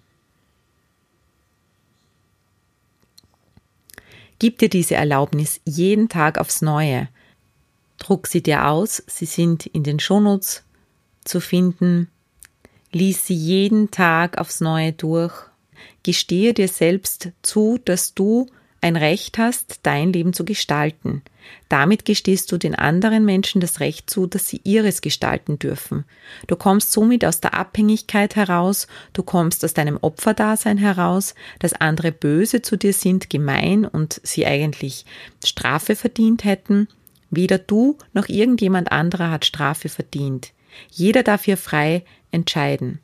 Gib 4.39 4.57
dir 4.59 4.69
diese 4.69 4.95
Erlaubnis 4.95 5.59
jeden 5.65 6.07
Tag 6.07 6.37
aufs 6.37 6.61
Neue. 6.61 7.09
Druck 7.97 8.27
sie 8.27 8.41
dir 8.41 8.67
aus, 8.67 9.03
sie 9.05 9.25
sind 9.25 9.65
in 9.65 9.83
den 9.83 9.99
Shownotes 9.99 10.63
zu 11.25 11.41
finden. 11.41 12.09
Lies 12.91 13.27
sie 13.27 13.35
jeden 13.35 13.91
Tag 13.91 14.37
aufs 14.37 14.61
Neue 14.61 14.93
durch. 14.93 15.33
Gestehe 16.03 16.53
dir 16.53 16.69
selbst 16.69 17.29
zu, 17.41 17.79
dass 17.83 18.13
du 18.13 18.47
ein 18.81 18.95
Recht 18.95 19.37
hast, 19.37 19.79
dein 19.83 20.13
Leben 20.13 20.33
zu 20.33 20.45
gestalten. 20.45 21.21
Damit 21.67 22.05
gestehst 22.05 22.51
du 22.51 22.57
den 22.57 22.75
anderen 22.75 23.25
Menschen 23.25 23.61
das 23.61 23.79
Recht 23.79 24.09
zu, 24.09 24.27
dass 24.27 24.47
sie 24.47 24.61
ihres 24.63 25.01
gestalten 25.01 25.59
dürfen. 25.59 26.05
Du 26.47 26.55
kommst 26.55 26.91
somit 26.91 27.25
aus 27.25 27.41
der 27.41 27.53
Abhängigkeit 27.53 28.35
heraus, 28.35 28.87
du 29.13 29.23
kommst 29.23 29.65
aus 29.65 29.73
deinem 29.73 29.97
Opferdasein 30.01 30.77
heraus, 30.77 31.35
dass 31.59 31.73
andere 31.73 32.11
böse 32.11 32.61
zu 32.61 32.77
dir 32.77 32.93
sind, 32.93 33.29
gemein 33.29 33.85
und 33.85 34.21
sie 34.23 34.45
eigentlich 34.45 35.05
Strafe 35.43 35.95
verdient 35.95 36.43
hätten. 36.43 36.87
Weder 37.31 37.57
du 37.57 37.97
noch 38.13 38.29
irgendjemand 38.29 38.91
anderer 38.91 39.31
hat 39.31 39.45
Strafe 39.45 39.89
verdient. 39.89 40.51
Jeder 40.89 41.23
darf 41.23 41.45
hier 41.45 41.57
frei 41.57 42.03
entscheiden. 42.31 42.99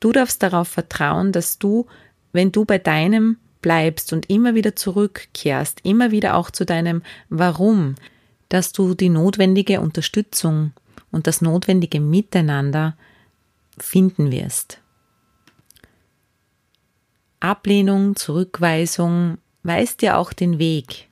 Du 0.00 0.12
darfst 0.12 0.42
darauf 0.42 0.68
vertrauen, 0.68 1.32
dass 1.32 1.58
du, 1.58 1.86
wenn 2.32 2.52
du 2.52 2.64
bei 2.64 2.78
deinem 2.78 3.38
bleibst 3.64 4.12
und 4.12 4.28
immer 4.28 4.54
wieder 4.54 4.76
zurückkehrst, 4.76 5.80
immer 5.84 6.10
wieder 6.10 6.36
auch 6.36 6.50
zu 6.50 6.66
deinem 6.66 7.00
Warum, 7.30 7.94
dass 8.50 8.72
du 8.72 8.94
die 8.94 9.08
notwendige 9.08 9.80
Unterstützung 9.80 10.72
und 11.10 11.26
das 11.26 11.40
notwendige 11.40 11.98
Miteinander 11.98 12.94
finden 13.78 14.30
wirst. 14.30 14.80
Ablehnung, 17.40 18.16
Zurückweisung 18.16 19.38
weist 19.62 20.02
dir 20.02 20.18
auch 20.18 20.34
den 20.34 20.58
Weg. 20.58 21.08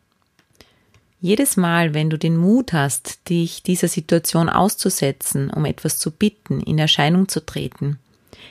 Jedes 1.23 1.57
Mal, 1.57 1.95
wenn 1.95 2.11
du 2.11 2.19
den 2.19 2.37
Mut 2.37 2.75
hast, 2.75 3.31
dich 3.31 3.63
dieser 3.63 3.89
Situation 3.89 4.51
auszusetzen, 4.51 5.49
um 5.49 5.65
etwas 5.65 5.99
zu 5.99 6.11
bitten, 6.11 6.61
in 6.61 6.79
Erscheinung 6.79 7.29
zu 7.29 7.47
treten, 7.47 7.99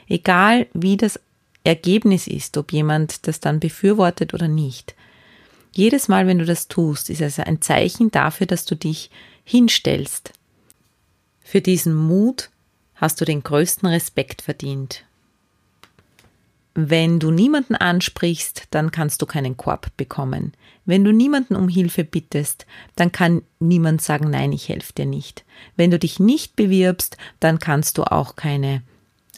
egal 0.08 0.66
wie 0.74 0.98
das 0.98 1.20
Ergebnis 1.64 2.28
ist, 2.28 2.58
ob 2.58 2.72
jemand 2.72 3.28
das 3.28 3.40
dann 3.40 3.60
befürwortet 3.60 4.34
oder 4.34 4.48
nicht. 4.48 4.96
Jedes 5.74 6.08
Mal, 6.08 6.28
wenn 6.28 6.40
du 6.40 6.46
das 6.46 6.68
tust, 6.68 7.10
ist 7.10 7.22
also 7.22 7.44
ein 7.44 7.62
Zeichen 7.62 8.12
dafür, 8.12 8.48
dass 8.48 8.66
du 8.66 8.76
dich 8.76 9.10
hinstellst. 9.44 10.34
Für 11.42 11.62
diesen 11.62 11.94
Mut 11.94 12.50
hast 12.96 13.22
du 13.22 13.26
den 13.26 13.44
größten 13.44 13.88
Respekt 13.88 14.42
verdient. 14.42 15.06
Wenn 16.74 17.20
du 17.20 17.32
niemanden 17.32 17.76
ansprichst, 17.76 18.68
dann 18.72 18.92
kannst 18.92 19.22
du 19.22 19.26
keinen 19.26 19.58
Korb 19.58 19.96
bekommen. 19.98 20.54
Wenn 20.86 21.04
du 21.04 21.12
niemanden 21.12 21.58
um 21.58 21.68
Hilfe 21.68 22.06
bittest, 22.06 22.66
dann 22.96 23.12
kann 23.12 23.42
niemand 23.60 24.02
sagen, 24.02 24.30
nein, 24.30 24.54
ich 24.54 24.70
helfe 24.70 24.94
dir 24.94 25.06
nicht. 25.06 25.44
Wenn 25.76 25.92
du 25.92 26.00
dich 26.00 26.20
nicht 26.20 26.56
bewirbst, 26.56 27.18
dann 27.42 27.60
kannst 27.60 27.98
du 27.98 28.04
auch 28.04 28.38
keine 28.38 28.84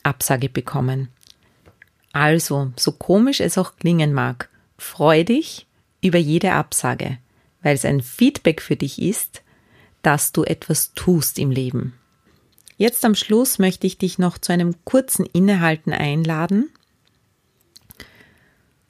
Absage 0.04 0.48
bekommen. 0.50 1.10
Also, 2.14 2.72
so 2.78 2.92
komisch 2.92 3.42
es 3.42 3.58
auch 3.58 3.76
klingen 3.76 4.14
mag, 4.14 4.50
freu 4.78 5.24
dich 5.24 5.66
über 6.02 6.20
jede 6.20 6.54
Absage, 6.54 7.18
weil 7.64 7.76
es 7.76 7.86
ein 7.86 8.02
Feedback 8.02 8.62
für 8.62 8.76
dich 8.76 9.02
ist, 9.02 9.42
dass 10.04 10.32
du 10.32 10.44
etwas 10.44 10.94
tust 10.94 11.40
im 11.40 11.50
Leben. 11.50 11.96
Jetzt 12.78 13.04
am 13.04 13.16
Schluss 13.16 13.58
möchte 13.58 13.88
ich 13.88 13.98
dich 13.98 14.20
noch 14.20 14.38
zu 14.38 14.54
einem 14.54 14.76
kurzen 14.86 15.26
Innehalten 15.26 15.92
einladen. 15.92 16.70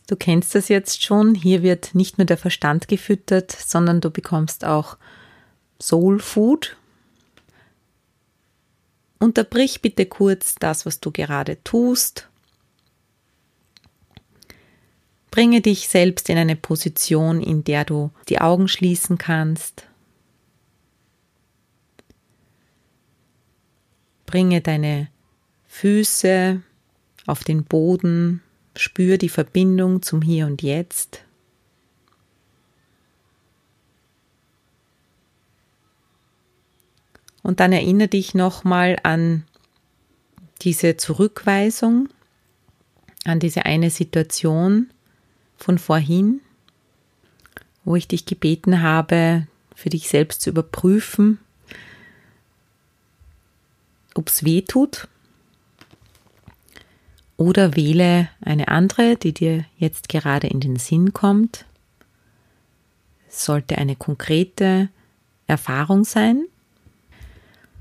Du 0.07 0.17
kennst 0.17 0.53
das 0.53 0.67
jetzt 0.67 1.01
schon, 1.01 1.33
hier 1.33 1.63
wird 1.63 1.95
nicht 1.95 2.17
nur 2.17 2.25
der 2.25 2.37
Verstand 2.37 2.89
gefüttert, 2.89 3.51
sondern 3.51 4.01
du 4.01 4.09
bekommst 4.09 4.65
auch 4.65 4.97
Soul 5.81 6.19
Food. 6.19 6.75
Unterbrich 9.19 9.81
bitte 9.81 10.05
kurz 10.05 10.55
das, 10.55 10.85
was 10.85 10.99
du 10.99 11.11
gerade 11.11 11.63
tust 11.63 12.27
Bringe 15.33 15.61
dich 15.61 15.87
selbst 15.87 16.29
in 16.29 16.37
eine 16.37 16.55
Position, 16.55 17.41
in 17.41 17.63
der 17.63 17.85
du 17.85 18.11
die 18.29 18.39
Augen 18.39 18.67
schließen 18.67 19.17
kannst. 19.17 19.87
Bringe 24.27 24.61
deine 24.61 25.07
Füße 25.65 26.61
auf 27.25 27.43
den 27.43 27.63
Boden, 27.63 28.43
spür 28.75 29.17
die 29.17 29.27
Verbindung 29.27 30.03
zum 30.03 30.21
Hier 30.21 30.45
und 30.45 30.61
Jetzt. 30.61 31.23
Und 37.41 37.59
dann 37.59 37.71
erinnere 37.71 38.09
dich 38.09 38.35
nochmal 38.35 38.97
an 39.01 39.45
diese 40.61 40.95
Zurückweisung, 40.95 42.09
an 43.25 43.39
diese 43.39 43.65
eine 43.65 43.89
Situation, 43.89 44.91
von 45.63 45.77
vorhin, 45.77 46.41
wo 47.85 47.95
ich 47.95 48.07
dich 48.07 48.25
gebeten 48.25 48.81
habe, 48.81 49.47
für 49.73 49.89
dich 49.89 50.09
selbst 50.09 50.41
zu 50.41 50.49
überprüfen, 50.49 51.39
ob 54.13 54.27
es 54.27 54.43
weh 54.43 54.61
tut. 54.61 55.07
Oder 57.37 57.75
wähle 57.75 58.29
eine 58.41 58.67
andere, 58.67 59.15
die 59.15 59.33
dir 59.33 59.65
jetzt 59.77 60.09
gerade 60.09 60.47
in 60.47 60.59
den 60.59 60.75
Sinn 60.75 61.13
kommt. 61.13 61.65
Es 63.29 63.45
sollte 63.45 63.77
eine 63.77 63.95
konkrete 63.95 64.89
Erfahrung 65.47 66.03
sein. 66.03 66.45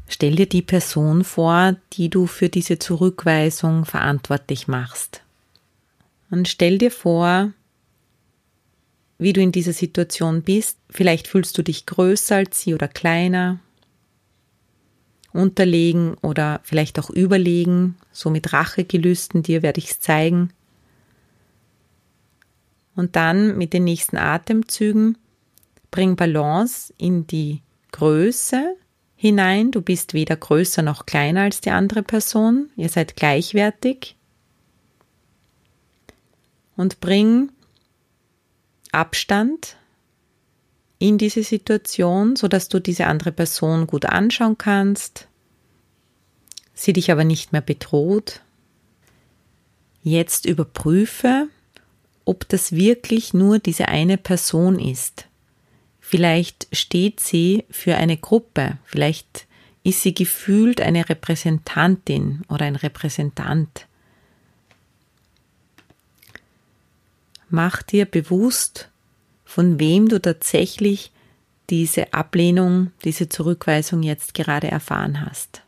Stell 0.07 0.37
dir 0.37 0.49
die 0.49 0.62
Person 0.62 1.25
vor, 1.25 1.77
die 1.95 2.11
du 2.11 2.27
für 2.27 2.49
diese 2.49 2.79
Zurückweisung 2.79 3.85
verantwortlich 3.85 4.68
machst. 4.68 5.23
Und 6.31 6.49
stell 6.49 6.79
dir 6.79 6.90
vor, 6.90 7.53
wie 9.23 9.33
du 9.33 9.41
in 9.41 9.53
dieser 9.53 9.73
Situation 9.73 10.43
bist. 10.43 10.79
Vielleicht 10.91 11.29
fühlst 11.29 11.57
du 11.59 11.63
dich 11.63 11.87
größer 11.87 12.37
als 12.37 12.61
sie 12.61 12.75
oder 12.75 12.89
kleiner, 12.89 13.61
unterlegen 15.33 16.15
oder 16.23 16.61
vielleicht 16.63 16.99
auch 16.99 17.11
überlegen, 17.11 17.97
so 18.13 18.31
mit 18.31 18.53
Rachegelüsten, 18.53 19.43
dir 19.43 19.63
werde 19.63 19.79
ich 19.79 19.91
es 19.91 20.01
zeigen. 20.01 20.51
Und 22.95 23.17
dann 23.17 23.57
mit 23.57 23.73
den 23.73 23.85
nächsten 23.85 24.19
Atemzügen 24.19 25.17
bring 25.91 26.17
Balance 26.17 26.93
in 26.99 27.27
die 27.27 27.63
Größe 27.93 28.77
hinein. 29.17 29.71
Du 29.71 29.81
bist 29.81 30.15
weder 30.15 30.37
größer 30.37 30.83
noch 30.83 31.07
kleiner 31.07 31.43
als 31.43 31.61
die 31.61 31.71
andere 31.71 32.03
Person. 32.03 32.71
Ihr 32.77 32.89
seid 32.89 33.17
gleichwertig. 33.17 34.17
Und 36.77 37.01
bring 37.01 37.51
Abstand 38.92 39.76
in 40.98 41.18
diese 41.18 41.42
Situation, 41.42 42.37
so 42.37 42.46
dass 42.46 42.68
du 42.68 42.78
diese 42.78 43.07
andere 43.07 43.33
Person 43.33 43.87
gut 43.87 44.07
anschauen 44.07 44.57
kannst, 44.57 45.26
sie 46.74 46.92
dich 46.92 47.11
aber 47.11 47.24
nicht 47.24 47.52
mehr 47.52 47.61
bedroht. 47.61 48.40
Jetzt 50.05 50.46
überprüfe, 50.46 51.48
ob 52.24 52.48
das 52.48 52.72
wirklich 52.72 53.35
nur 53.35 53.59
diese 53.59 53.88
eine 53.88 54.16
Person 54.16 54.78
ist. 54.78 55.26
Vielleicht 56.00 56.68
steht 56.72 57.20
sie 57.20 57.64
für 57.70 57.96
eine 57.96 58.16
Gruppe, 58.16 58.78
vielleicht 58.85 59.46
ist 59.85 60.02
sie 60.02 60.14
gefühlt 60.14 60.81
eine 60.81 61.09
Repräsentantin 61.09 62.42
oder 62.48 62.66
ein 62.66 62.76
Repräsentant. 62.76 63.87
Mach 67.53 67.83
dir 67.83 68.07
bewusst, 68.07 68.88
von 69.45 69.79
wem 69.79 70.09
du 70.09 70.21
tatsächlich 70.21 71.12
diese 71.71 72.12
Ablehnung, 72.12 72.91
diese 73.05 73.29
Zurückweisung 73.29 74.03
jetzt 74.03 74.35
gerade 74.35 74.69
erfahren 74.69 75.25
hast. 75.25 75.62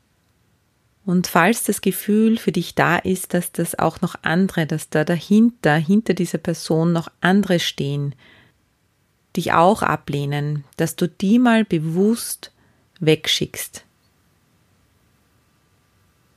Und 1.04 1.26
falls 1.26 1.64
das 1.64 1.82
Gefühl 1.82 2.38
für 2.38 2.52
dich 2.52 2.74
da 2.74 2.96
ist, 2.96 3.34
dass 3.34 3.52
das 3.52 3.78
auch 3.78 4.00
noch 4.00 4.16
andere, 4.22 4.66
dass 4.66 4.88
da 4.88 5.04
dahinter, 5.04 5.76
hinter 5.76 6.14
dieser 6.14 6.38
Person 6.38 6.92
noch 6.92 7.10
andere 7.20 7.60
stehen, 7.60 8.14
dich 9.36 9.52
auch 9.52 9.82
ablehnen, 9.82 10.64
dass 10.76 10.96
du 10.96 11.08
die 11.08 11.38
mal 11.38 11.64
bewusst 11.64 12.52
wegschickst. 13.00 13.84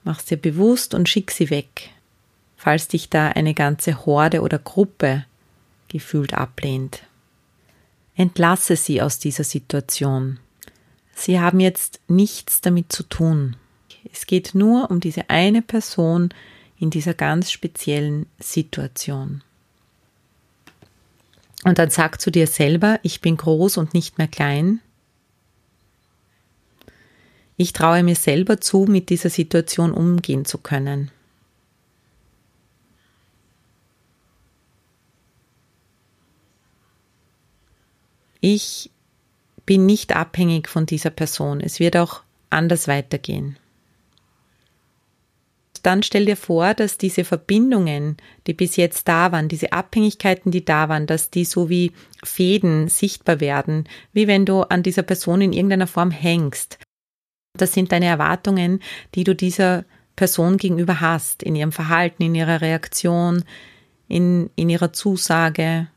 Mach 0.03 0.21
dir 0.21 0.37
bewusst 0.37 0.93
und 0.93 1.07
schick 1.07 1.31
sie 1.31 1.49
weg, 1.49 1.91
falls 2.57 2.87
dich 2.89 3.09
da 3.09 3.29
eine 3.29 3.53
ganze 3.53 4.05
Horde 4.05 4.41
oder 4.41 4.59
Gruppe 4.59 5.25
gefühlt 5.87 6.33
ablehnt. 6.33 7.03
Entlasse 8.15 8.75
sie 8.75 9.01
aus 9.01 9.19
dieser 9.19 9.43
Situation. 9.43 10.39
Sie 11.15 11.39
haben 11.39 11.59
jetzt 11.59 11.99
nichts 12.07 12.61
damit 12.61 12.91
zu 12.91 13.03
tun. 13.03 13.55
Es 14.11 14.25
geht 14.25 14.55
nur 14.55 14.89
um 14.89 14.99
diese 14.99 15.29
eine 15.29 15.61
Person 15.61 16.33
in 16.79 16.89
dieser 16.89 17.13
ganz 17.13 17.51
speziellen 17.51 18.27
Situation. 18.39 19.43
Und 21.63 21.79
dann 21.79 21.89
sag 21.89 22.21
zu 22.21 22.31
dir 22.31 22.47
selber, 22.47 22.99
ich 23.03 23.21
bin 23.21 23.35
groß 23.37 23.77
und 23.77 23.93
nicht 23.93 24.17
mehr 24.17 24.27
klein. 24.27 24.79
Ich 27.57 27.73
traue 27.73 28.03
mir 28.03 28.15
selber 28.15 28.61
zu, 28.61 28.85
mit 28.87 29.09
dieser 29.09 29.29
Situation 29.29 29.91
umgehen 29.91 30.45
zu 30.45 30.59
können. 30.59 31.11
Ich 38.39 38.91
bin 39.65 39.85
nicht 39.85 40.15
abhängig 40.15 40.69
von 40.69 40.85
dieser 40.85 41.09
Person. 41.09 41.61
Es 41.61 41.79
wird 41.79 41.97
auch 41.97 42.21
anders 42.49 42.87
weitergehen. 42.87 43.57
Dann 45.83 46.03
stell 46.03 46.25
dir 46.25 46.37
vor, 46.37 46.73
dass 46.73 46.97
diese 46.97 47.23
Verbindungen, 47.23 48.17
die 48.45 48.53
bis 48.53 48.75
jetzt 48.75 49.07
da 49.07 49.31
waren, 49.31 49.47
diese 49.47 49.71
Abhängigkeiten, 49.71 50.51
die 50.51 50.65
da 50.65 50.89
waren, 50.89 51.07
dass 51.07 51.29
die 51.29 51.45
so 51.45 51.69
wie 51.69 51.91
Fäden 52.23 52.87
sichtbar 52.87 53.39
werden, 53.39 53.87
wie 54.11 54.27
wenn 54.27 54.45
du 54.45 54.63
an 54.63 54.83
dieser 54.83 55.03
Person 55.03 55.41
in 55.41 55.53
irgendeiner 55.53 55.87
Form 55.87 56.11
hängst. 56.11 56.79
Das 57.57 57.73
sind 57.73 57.91
deine 57.91 58.07
Erwartungen, 58.07 58.81
die 59.15 59.23
du 59.23 59.35
dieser 59.35 59.85
Person 60.15 60.57
gegenüber 60.57 60.99
hast, 60.99 61.43
in 61.43 61.55
ihrem 61.55 61.71
Verhalten, 61.71 62.23
in 62.23 62.35
ihrer 62.35 62.61
Reaktion, 62.61 63.43
in, 64.07 64.49
in 64.55 64.69
ihrer 64.69 64.93
Zusage. 64.93 65.87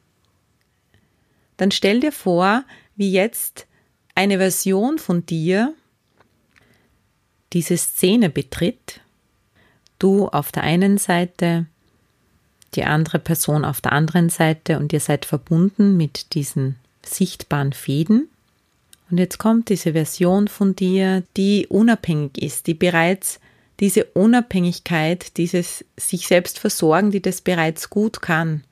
Dann 1.61 1.73
stell 1.73 2.01
dir 2.01 2.11
vor, 2.11 2.65
wie 2.97 3.13
jetzt 3.13 3.67
eine 4.15 4.39
Version 4.39 4.99
von 4.99 5.27
dir 5.27 5.75
diese 7.53 7.77
Szene 7.77 8.31
betritt, 8.31 9.03
du 9.99 10.27
auf 10.29 10.53
der 10.53 10.63
einen 10.63 10.97
Seite, 10.97 11.67
die 12.75 12.85
andere 12.85 13.19
Person 13.19 13.67
auf 13.67 13.83
der 13.83 13.93
anderen 13.93 14.31
Seite 14.31 14.79
und 14.79 14.95
ihr 14.95 15.01
seid 15.01 15.27
verbunden 15.27 15.99
mit 15.99 16.33
diesen 16.33 16.77
sichtbaren 17.05 17.75
Fäden. 17.75 18.31
Und 19.11 19.19
jetzt 19.19 19.37
kommt 19.37 19.69
diese 19.69 19.93
Version 19.93 20.49
von 20.49 20.75
dir, 20.75 21.25
die 21.37 21.67
unabhängig 21.67 22.39
ist, 22.39 22.69
die 22.69 22.75
bereits 22.75 23.39
diese 23.81 24.05
Unabhängigkeit, 24.05 25.37
dieses 25.37 25.85
sich 25.99 26.27
selbst 26.27 26.59
versorgen, 26.59 27.11
die 27.11 27.21
das 27.21 27.43
bereits 27.43 27.91
gut 27.91 28.23
kann, 28.23 28.65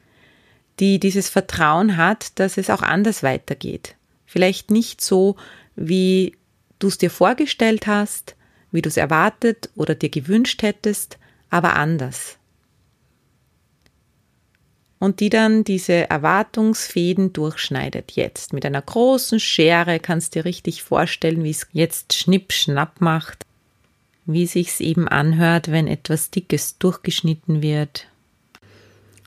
die 0.81 0.99
dieses 0.99 1.29
Vertrauen 1.29 1.97
hat, 1.97 2.39
dass 2.39 2.59
es 2.59 2.71
auch 2.71 2.83
anders 2.83 3.23
weitergeht. 3.23 3.97
Vielleicht 4.27 4.71
nicht 4.71 5.01
so, 5.01 5.37
wie 5.77 6.37
du 6.79 6.89
es 6.89 6.99
dir 6.99 7.11
vorgestellt 7.11 7.87
hast, 7.87 8.37
wie 8.71 8.83
du 8.83 8.89
es 8.89 8.97
erwartet 8.97 9.71
oder 9.75 9.95
dir 9.95 10.11
gewünscht 10.11 10.63
hättest, 10.63 11.19
aber 11.51 11.77
anders. 11.77 12.37
Und 14.99 15.21
die 15.21 15.31
dann 15.31 15.63
diese 15.63 16.11
Erwartungsfäden 16.11 17.33
durchschneidet 17.33 18.13
jetzt. 18.13 18.53
Mit 18.53 18.67
einer 18.67 18.83
großen 18.83 19.39
Schere 19.39 20.01
kannst 20.01 20.35
du 20.35 20.41
dir 20.41 20.45
richtig 20.45 20.83
vorstellen, 20.83 21.45
wie 21.45 21.51
es 21.51 21.69
jetzt 21.73 22.15
schnipp 22.15 22.53
schnapp 22.53 23.01
macht, 23.01 23.47
wie 24.27 24.47
sich's 24.47 24.81
eben 24.81 25.07
anhört, 25.09 25.71
wenn 25.71 25.87
etwas 25.87 26.31
Dickes 26.31 26.79
durchgeschnitten 26.79 27.63
wird. 27.63 28.08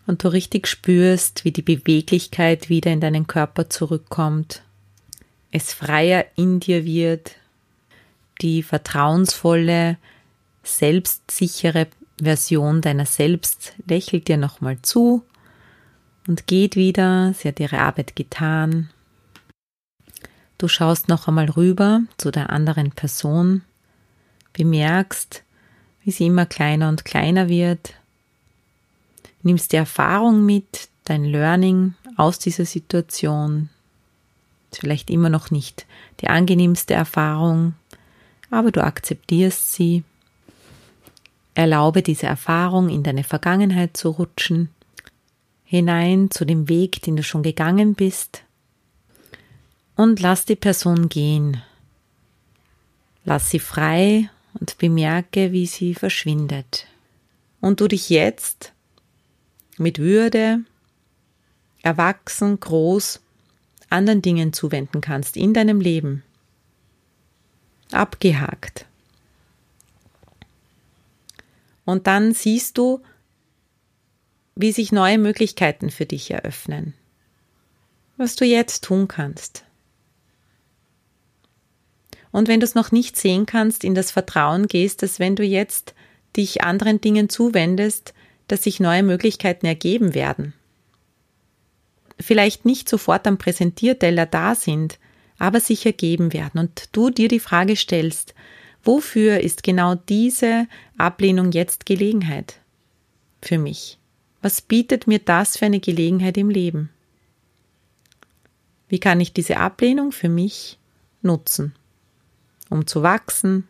Und 0.08 0.24
du 0.24 0.30
richtig 0.30 0.68
spürst, 0.68 1.46
wie 1.46 1.52
die 1.52 1.62
Beweglichkeit 1.62 2.70
wieder 2.70 2.92
in 2.92 3.02
deinen 3.02 3.28
Körper 3.28 3.70
zurückkommt 3.70 4.64
es 5.52 5.74
freier 5.74 6.26
in 6.36 6.60
dir 6.60 6.86
wird, 6.86 7.36
die 8.42 8.64
vertrauensvolle, 8.64 9.98
selbstsichere 10.64 11.88
Version 12.22 12.82
deiner 12.82 13.06
selbst 13.06 13.74
lächelt 13.88 14.28
dir 14.28 14.38
nochmal 14.38 14.82
zu 14.82 15.24
und 16.28 16.48
geht 16.48 16.76
wieder, 16.76 17.34
sie 17.34 17.50
hat 17.50 17.60
ihre 17.60 17.80
Arbeit 17.80 18.16
getan. 18.16 18.90
Du 20.58 20.68
schaust 20.68 21.10
noch 21.10 21.28
einmal 21.28 21.50
rüber 21.50 22.02
zu 22.18 22.32
der 22.32 22.52
anderen 22.52 22.92
Person, 22.92 23.64
bemerkst, 24.54 25.44
wie 26.04 26.12
sie 26.12 26.28
immer 26.28 26.46
kleiner 26.46 26.90
und 26.90 27.04
kleiner 27.06 27.50
wird, 27.50 27.96
nimmst 29.44 29.72
die 29.72 29.78
Erfahrung 29.78 30.46
mit, 30.46 30.90
dein 31.04 31.24
Learning 31.24 31.96
aus 32.18 32.40
dieser 32.40 32.66
Situation, 32.66 33.70
vielleicht 34.72 35.10
immer 35.10 35.30
noch 35.30 35.52
nicht 35.52 35.86
die 36.22 36.28
angenehmste 36.28 36.94
Erfahrung, 36.94 37.74
aber 38.50 38.72
du 38.72 38.84
akzeptierst 38.84 39.74
sie. 39.74 40.04
Erlaube 41.54 42.02
diese 42.02 42.28
Erfahrung 42.28 42.90
in 42.90 43.04
deine 43.04 43.24
Vergangenheit 43.24 43.98
zu 43.98 44.10
rutschen, 44.10 44.70
hinein 45.66 46.32
zu 46.32 46.46
dem 46.46 46.70
Weg, 46.70 47.02
den 47.02 47.18
du 47.18 47.24
schon 47.24 47.44
gegangen 47.44 47.94
bist, 47.94 48.44
und 49.96 50.22
lass 50.22 50.46
die 50.46 50.56
Person 50.56 51.10
gehen. 51.10 51.62
Lass 53.26 53.50
sie 53.50 53.60
frei 53.60 54.30
und 54.60 54.78
bemerke, 54.78 55.52
wie 55.52 55.66
sie 55.66 55.94
verschwindet. 55.94 56.88
Und 57.60 57.82
du 57.82 57.88
dich 57.88 58.10
jetzt 58.10 58.74
mit 59.82 60.00
Würde, 60.00 60.64
erwachsen, 61.82 62.60
groß 62.60 63.20
anderen 63.90 64.22
Dingen 64.22 64.54
zuwenden 64.54 65.02
kannst 65.02 65.36
in 65.36 65.54
deinem 65.54 65.82
Leben. 65.82 66.24
Abgehakt. 67.92 68.86
Und 71.84 72.08
dann 72.08 72.34
siehst 72.34 72.78
du, 72.78 73.02
wie 74.56 74.72
sich 74.72 74.92
neue 74.92 75.18
Möglichkeiten 75.18 75.90
für 75.90 76.06
dich 76.06 76.32
eröffnen. 76.32 76.94
Was 78.18 78.36
du 78.36 78.46
jetzt 78.46 78.84
tun 78.84 79.08
kannst. 79.08 79.66
Und 82.32 82.48
wenn 82.48 82.62
du 82.62 82.66
es 82.66 82.76
noch 82.76 82.92
nicht 82.92 83.18
sehen 83.18 83.46
kannst, 83.46 83.84
in 83.84 83.96
das 83.96 84.12
Vertrauen 84.12 84.68
gehst, 84.68 85.04
dass 85.04 85.20
wenn 85.20 85.36
du 85.36 85.44
jetzt 85.44 85.94
dich 86.38 86.64
anderen 86.64 87.02
Dingen 87.02 87.28
zuwendest, 87.28 88.14
dass 88.52 88.64
sich 88.64 88.80
neue 88.80 89.04
Möglichkeiten 89.04 89.66
ergeben 89.66 90.14
werden 90.14 90.54
vielleicht 92.22 92.66
nicht 92.66 92.88
sofort 92.88 93.28
am 93.28 93.38
Präsentierteller 93.38 94.26
da 94.26 94.56
sind, 94.56 95.00
aber 95.38 95.60
sich 95.60 95.86
ergeben 95.86 96.34
werden 96.34 96.60
und 96.60 96.90
du 96.92 97.10
dir 97.10 97.28
die 97.28 97.40
Frage 97.40 97.76
stellst, 97.76 98.34
wofür 98.84 99.40
ist 99.40 99.64
genau 99.64 99.96
diese 99.96 100.68
Ablehnung 100.98 101.52
jetzt 101.52 101.86
Gelegenheit 101.86 102.60
für 103.42 103.58
mich? 103.58 103.98
Was 104.42 104.62
bietet 104.62 105.08
mir 105.08 105.20
das 105.20 105.58
für 105.58 105.66
eine 105.66 105.80
Gelegenheit 105.80 106.38
im 106.38 106.50
Leben? 106.50 106.90
Wie 108.88 109.00
kann 109.00 109.20
ich 109.20 109.34
diese 109.34 109.58
Ablehnung 109.58 110.12
für 110.12 110.30
mich 110.30 110.78
nutzen, 111.22 111.74
um 112.70 112.88
zu 112.88 113.04
wachsen, 113.04 113.68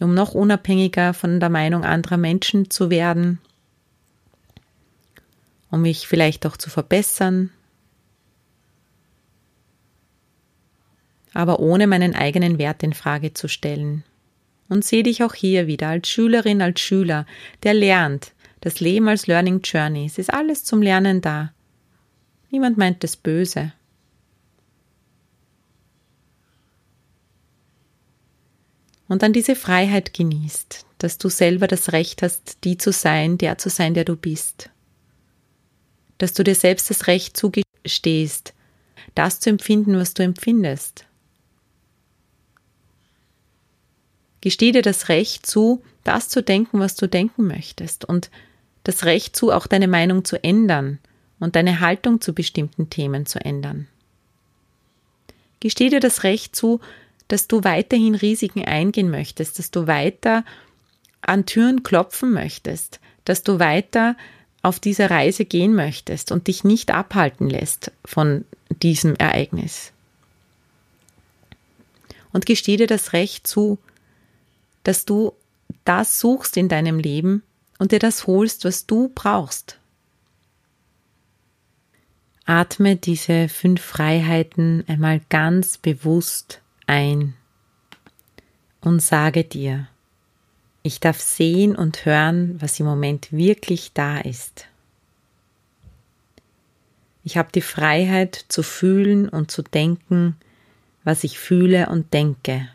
um 0.00 0.14
noch 0.14 0.34
unabhängiger 0.34 1.14
von 1.14 1.40
der 1.40 1.50
Meinung 1.50 1.84
anderer 1.84 2.16
Menschen 2.16 2.70
zu 2.70 2.90
werden, 2.90 3.38
um 5.70 5.82
mich 5.82 6.06
vielleicht 6.06 6.46
auch 6.46 6.56
zu 6.56 6.70
verbessern, 6.70 7.50
aber 11.32 11.60
ohne 11.60 11.86
meinen 11.86 12.14
eigenen 12.14 12.58
Wert 12.58 12.82
in 12.82 12.92
Frage 12.92 13.34
zu 13.34 13.48
stellen. 13.48 14.04
Und 14.68 14.84
sehe 14.84 15.02
dich 15.02 15.22
auch 15.22 15.34
hier 15.34 15.66
wieder 15.66 15.88
als 15.88 16.08
Schülerin, 16.08 16.62
als 16.62 16.80
Schüler, 16.80 17.26
der 17.64 17.74
lernt, 17.74 18.32
das 18.60 18.80
Leben 18.80 19.08
als 19.08 19.26
Learning 19.26 19.60
Journey. 19.62 20.06
Es 20.06 20.16
ist 20.16 20.32
alles 20.32 20.64
zum 20.64 20.80
Lernen 20.80 21.20
da. 21.20 21.52
Niemand 22.50 22.78
meint 22.78 23.04
es 23.04 23.16
böse. 23.16 23.72
Und 29.08 29.22
dann 29.22 29.32
diese 29.32 29.54
Freiheit 29.54 30.14
genießt, 30.14 30.86
dass 30.98 31.18
du 31.18 31.28
selber 31.28 31.66
das 31.66 31.92
Recht 31.92 32.22
hast, 32.22 32.58
die 32.64 32.78
zu 32.78 32.92
sein, 32.92 33.38
der 33.38 33.58
zu 33.58 33.68
sein, 33.68 33.94
der 33.94 34.04
du 34.04 34.16
bist 34.16 34.70
dass 36.18 36.32
du 36.32 36.44
dir 36.44 36.54
selbst 36.54 36.90
das 36.90 37.06
Recht 37.06 37.36
zugestehst, 37.36 38.54
das 39.14 39.40
zu 39.40 39.50
empfinden, 39.50 39.96
was 39.98 40.14
du 40.14 40.22
empfindest. 40.22 41.06
Gesteh 44.40 44.72
dir 44.72 44.82
das 44.82 45.08
Recht 45.08 45.46
zu, 45.46 45.82
das 46.02 46.28
zu 46.28 46.42
denken, 46.42 46.78
was 46.78 46.96
du 46.96 47.08
denken 47.08 47.46
möchtest 47.46 48.04
und 48.04 48.30
das 48.84 49.04
Recht 49.04 49.34
zu, 49.36 49.50
auch 49.52 49.66
deine 49.66 49.88
Meinung 49.88 50.24
zu 50.24 50.42
ändern 50.42 50.98
und 51.40 51.56
deine 51.56 51.80
Haltung 51.80 52.20
zu 52.20 52.34
bestimmten 52.34 52.90
Themen 52.90 53.24
zu 53.24 53.42
ändern. 53.42 53.88
Gesteh 55.60 55.88
dir 55.88 56.00
das 56.00 56.22
Recht 56.24 56.54
zu, 56.54 56.80
dass 57.28 57.48
du 57.48 57.64
weiterhin 57.64 58.14
Risiken 58.14 58.64
eingehen 58.64 59.10
möchtest, 59.10 59.58
dass 59.58 59.70
du 59.70 59.86
weiter 59.86 60.44
an 61.22 61.46
Türen 61.46 61.82
klopfen 61.82 62.32
möchtest, 62.32 63.00
dass 63.24 63.42
du 63.42 63.58
weiter 63.58 64.16
auf 64.62 64.80
diese 64.80 65.10
Reise 65.10 65.44
gehen 65.44 65.74
möchtest 65.74 66.32
und 66.32 66.46
dich 66.46 66.64
nicht 66.64 66.90
abhalten 66.90 67.48
lässt 67.48 67.92
von 68.04 68.44
diesem 68.70 69.14
Ereignis. 69.16 69.92
Und 72.32 72.46
gestehe 72.46 72.78
dir 72.78 72.86
das 72.86 73.12
Recht 73.12 73.46
zu, 73.46 73.78
dass 74.82 75.04
du 75.04 75.32
das 75.84 76.18
suchst 76.18 76.56
in 76.56 76.68
deinem 76.68 76.98
Leben 76.98 77.42
und 77.78 77.92
dir 77.92 77.98
das 77.98 78.26
holst, 78.26 78.64
was 78.64 78.86
du 78.86 79.10
brauchst. 79.14 79.78
Atme 82.46 82.96
diese 82.96 83.48
fünf 83.48 83.82
Freiheiten 83.82 84.84
einmal 84.86 85.20
ganz 85.30 85.78
bewusst 85.78 86.60
ein 86.86 87.34
und 88.80 89.00
sage 89.00 89.44
dir, 89.44 89.88
ich 90.82 91.00
darf 91.00 91.20
sehen 91.20 91.74
und 91.76 92.04
hören, 92.04 92.60
was 92.60 92.78
im 92.78 92.86
Moment 92.86 93.32
wirklich 93.32 93.92
da 93.94 94.18
ist. 94.18 94.66
Ich 97.24 97.38
habe 97.38 97.48
die 97.54 97.62
Freiheit 97.62 98.44
zu 98.48 98.62
fühlen 98.62 99.28
und 99.28 99.50
zu 99.50 99.62
denken, 99.62 100.36
was 101.04 101.24
ich 101.24 101.38
fühle 101.38 101.88
und 101.88 102.12
denke 102.12 102.68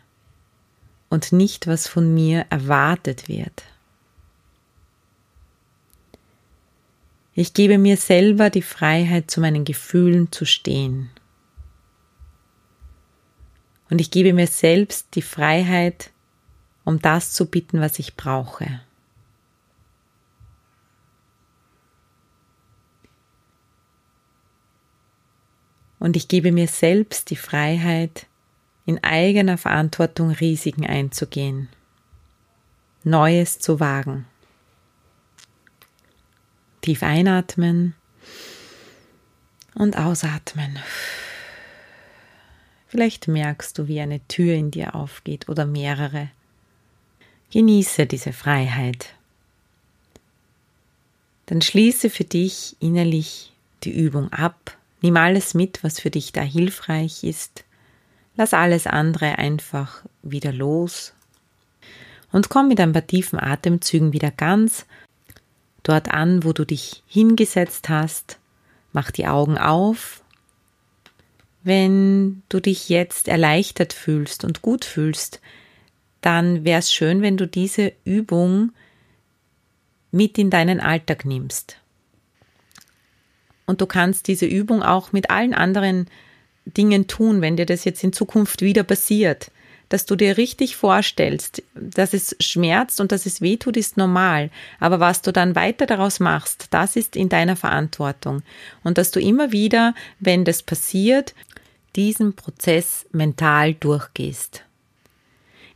und 1.08 1.32
nicht, 1.32 1.66
was 1.66 1.86
von 1.86 2.12
mir 2.12 2.46
erwartet 2.50 3.28
wird. 3.28 3.64
Ich 7.34 7.54
gebe 7.54 7.78
mir 7.78 7.96
selber 7.96 8.50
die 8.50 8.62
Freiheit, 8.62 9.30
zu 9.30 9.40
meinen 9.40 9.64
Gefühlen 9.64 10.32
zu 10.32 10.44
stehen. 10.44 11.10
Und 13.90 14.00
ich 14.00 14.10
gebe 14.10 14.32
mir 14.32 14.46
selbst 14.46 15.08
die 15.14 15.22
Freiheit, 15.22 16.10
um 16.84 17.02
das 17.02 17.32
zu 17.32 17.46
bitten, 17.46 17.80
was 17.80 17.98
ich 17.98 18.16
brauche. 18.16 18.80
Und 25.98 26.16
ich 26.16 26.28
gebe 26.28 26.50
mir 26.52 26.66
selbst 26.66 27.30
die 27.30 27.36
Freiheit, 27.36 28.26
in 28.86 29.04
eigener 29.04 29.58
Verantwortung 29.58 30.30
Risiken 30.30 30.86
einzugehen, 30.86 31.68
Neues 33.04 33.58
zu 33.58 33.78
wagen. 33.78 34.26
Tief 36.80 37.02
einatmen 37.02 37.94
und 39.74 39.98
ausatmen. 39.98 40.78
Vielleicht 42.90 43.28
merkst 43.28 43.78
du, 43.78 43.86
wie 43.86 44.00
eine 44.00 44.18
Tür 44.26 44.54
in 44.54 44.72
dir 44.72 44.96
aufgeht 44.96 45.48
oder 45.48 45.64
mehrere. 45.64 46.28
Genieße 47.52 48.06
diese 48.06 48.32
Freiheit. 48.32 49.14
Dann 51.46 51.62
schließe 51.62 52.10
für 52.10 52.24
dich 52.24 52.74
innerlich 52.80 53.52
die 53.84 53.92
Übung 53.96 54.32
ab. 54.32 54.76
Nimm 55.02 55.16
alles 55.16 55.54
mit, 55.54 55.84
was 55.84 56.00
für 56.00 56.10
dich 56.10 56.32
da 56.32 56.40
hilfreich 56.40 57.22
ist. 57.22 57.62
Lass 58.34 58.54
alles 58.54 58.88
andere 58.88 59.38
einfach 59.38 60.04
wieder 60.22 60.52
los 60.52 61.14
und 62.32 62.48
komm 62.48 62.66
mit 62.66 62.80
ein 62.80 62.92
paar 62.92 63.06
tiefen 63.06 63.38
Atemzügen 63.38 64.12
wieder 64.12 64.32
ganz 64.32 64.84
dort 65.84 66.08
an, 66.08 66.42
wo 66.42 66.52
du 66.52 66.64
dich 66.64 67.04
hingesetzt 67.06 67.88
hast. 67.88 68.40
Mach 68.92 69.12
die 69.12 69.28
Augen 69.28 69.58
auf. 69.58 70.24
Wenn 71.62 72.42
du 72.48 72.60
dich 72.60 72.88
jetzt 72.88 73.28
erleichtert 73.28 73.92
fühlst 73.92 74.44
und 74.44 74.62
gut 74.62 74.84
fühlst, 74.84 75.40
dann 76.20 76.64
wäre 76.64 76.78
es 76.78 76.92
schön, 76.92 77.22
wenn 77.22 77.36
du 77.36 77.46
diese 77.46 77.92
Übung 78.04 78.72
mit 80.10 80.38
in 80.38 80.50
deinen 80.50 80.80
Alltag 80.80 81.24
nimmst. 81.24 81.76
Und 83.66 83.80
du 83.80 83.86
kannst 83.86 84.26
diese 84.26 84.46
Übung 84.46 84.82
auch 84.82 85.12
mit 85.12 85.30
allen 85.30 85.54
anderen 85.54 86.06
Dingen 86.64 87.06
tun, 87.06 87.40
wenn 87.40 87.56
dir 87.56 87.66
das 87.66 87.84
jetzt 87.84 88.02
in 88.02 88.12
Zukunft 88.12 88.62
wieder 88.62 88.82
passiert 88.82 89.50
dass 89.90 90.06
du 90.06 90.16
dir 90.16 90.38
richtig 90.38 90.76
vorstellst, 90.76 91.62
dass 91.74 92.14
es 92.14 92.36
schmerzt 92.40 93.00
und 93.00 93.12
dass 93.12 93.26
es 93.26 93.40
weh 93.42 93.56
tut, 93.56 93.76
ist 93.76 93.96
normal. 93.96 94.50
Aber 94.78 95.00
was 95.00 95.20
du 95.20 95.32
dann 95.32 95.56
weiter 95.56 95.84
daraus 95.84 96.20
machst, 96.20 96.68
das 96.70 96.94
ist 96.94 97.16
in 97.16 97.28
deiner 97.28 97.56
Verantwortung. 97.56 98.42
Und 98.84 98.98
dass 98.98 99.10
du 99.10 99.20
immer 99.20 99.50
wieder, 99.50 99.94
wenn 100.20 100.44
das 100.44 100.62
passiert, 100.62 101.34
diesen 101.96 102.34
Prozess 102.34 103.06
mental 103.12 103.74
durchgehst. 103.74 104.64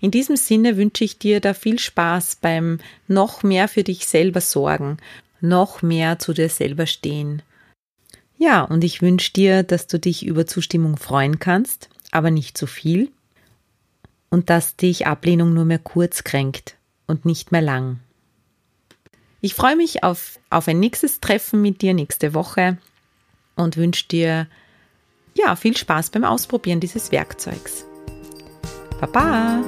In 0.00 0.10
diesem 0.10 0.36
Sinne 0.36 0.76
wünsche 0.76 1.04
ich 1.04 1.18
dir 1.18 1.40
da 1.40 1.54
viel 1.54 1.78
Spaß 1.78 2.36
beim 2.36 2.78
noch 3.08 3.42
mehr 3.42 3.68
für 3.68 3.82
dich 3.82 4.06
selber 4.06 4.40
sorgen, 4.40 4.98
noch 5.40 5.82
mehr 5.82 6.18
zu 6.18 6.32
dir 6.32 6.48
selber 6.48 6.86
stehen. 6.86 7.42
Ja, 8.36 8.62
und 8.62 8.84
ich 8.84 9.00
wünsche 9.00 9.32
dir, 9.32 9.62
dass 9.62 9.86
du 9.86 9.98
dich 9.98 10.26
über 10.26 10.46
Zustimmung 10.46 10.96
freuen 10.96 11.38
kannst, 11.38 11.88
aber 12.10 12.30
nicht 12.30 12.58
zu 12.58 12.66
viel 12.66 13.10
und 14.28 14.50
dass 14.50 14.76
dich 14.76 15.06
Ablehnung 15.06 15.54
nur 15.54 15.64
mehr 15.64 15.78
kurz 15.78 16.24
kränkt 16.24 16.76
und 17.06 17.24
nicht 17.24 17.52
mehr 17.52 17.62
lang. 17.62 18.00
Ich 19.40 19.54
freue 19.54 19.76
mich 19.76 20.02
auf, 20.02 20.38
auf 20.50 20.68
ein 20.68 20.80
nächstes 20.80 21.20
Treffen 21.20 21.62
mit 21.62 21.82
dir 21.82 21.94
nächste 21.94 22.34
Woche 22.34 22.78
und 23.56 23.76
wünsche 23.76 24.08
dir 24.08 24.48
ja 25.34 25.56
viel 25.56 25.76
Spaß 25.76 26.10
beim 26.10 26.24
Ausprobieren 26.24 26.80
dieses 26.80 27.12
Werkzeugs. 27.12 27.86
Baba! 29.00 29.62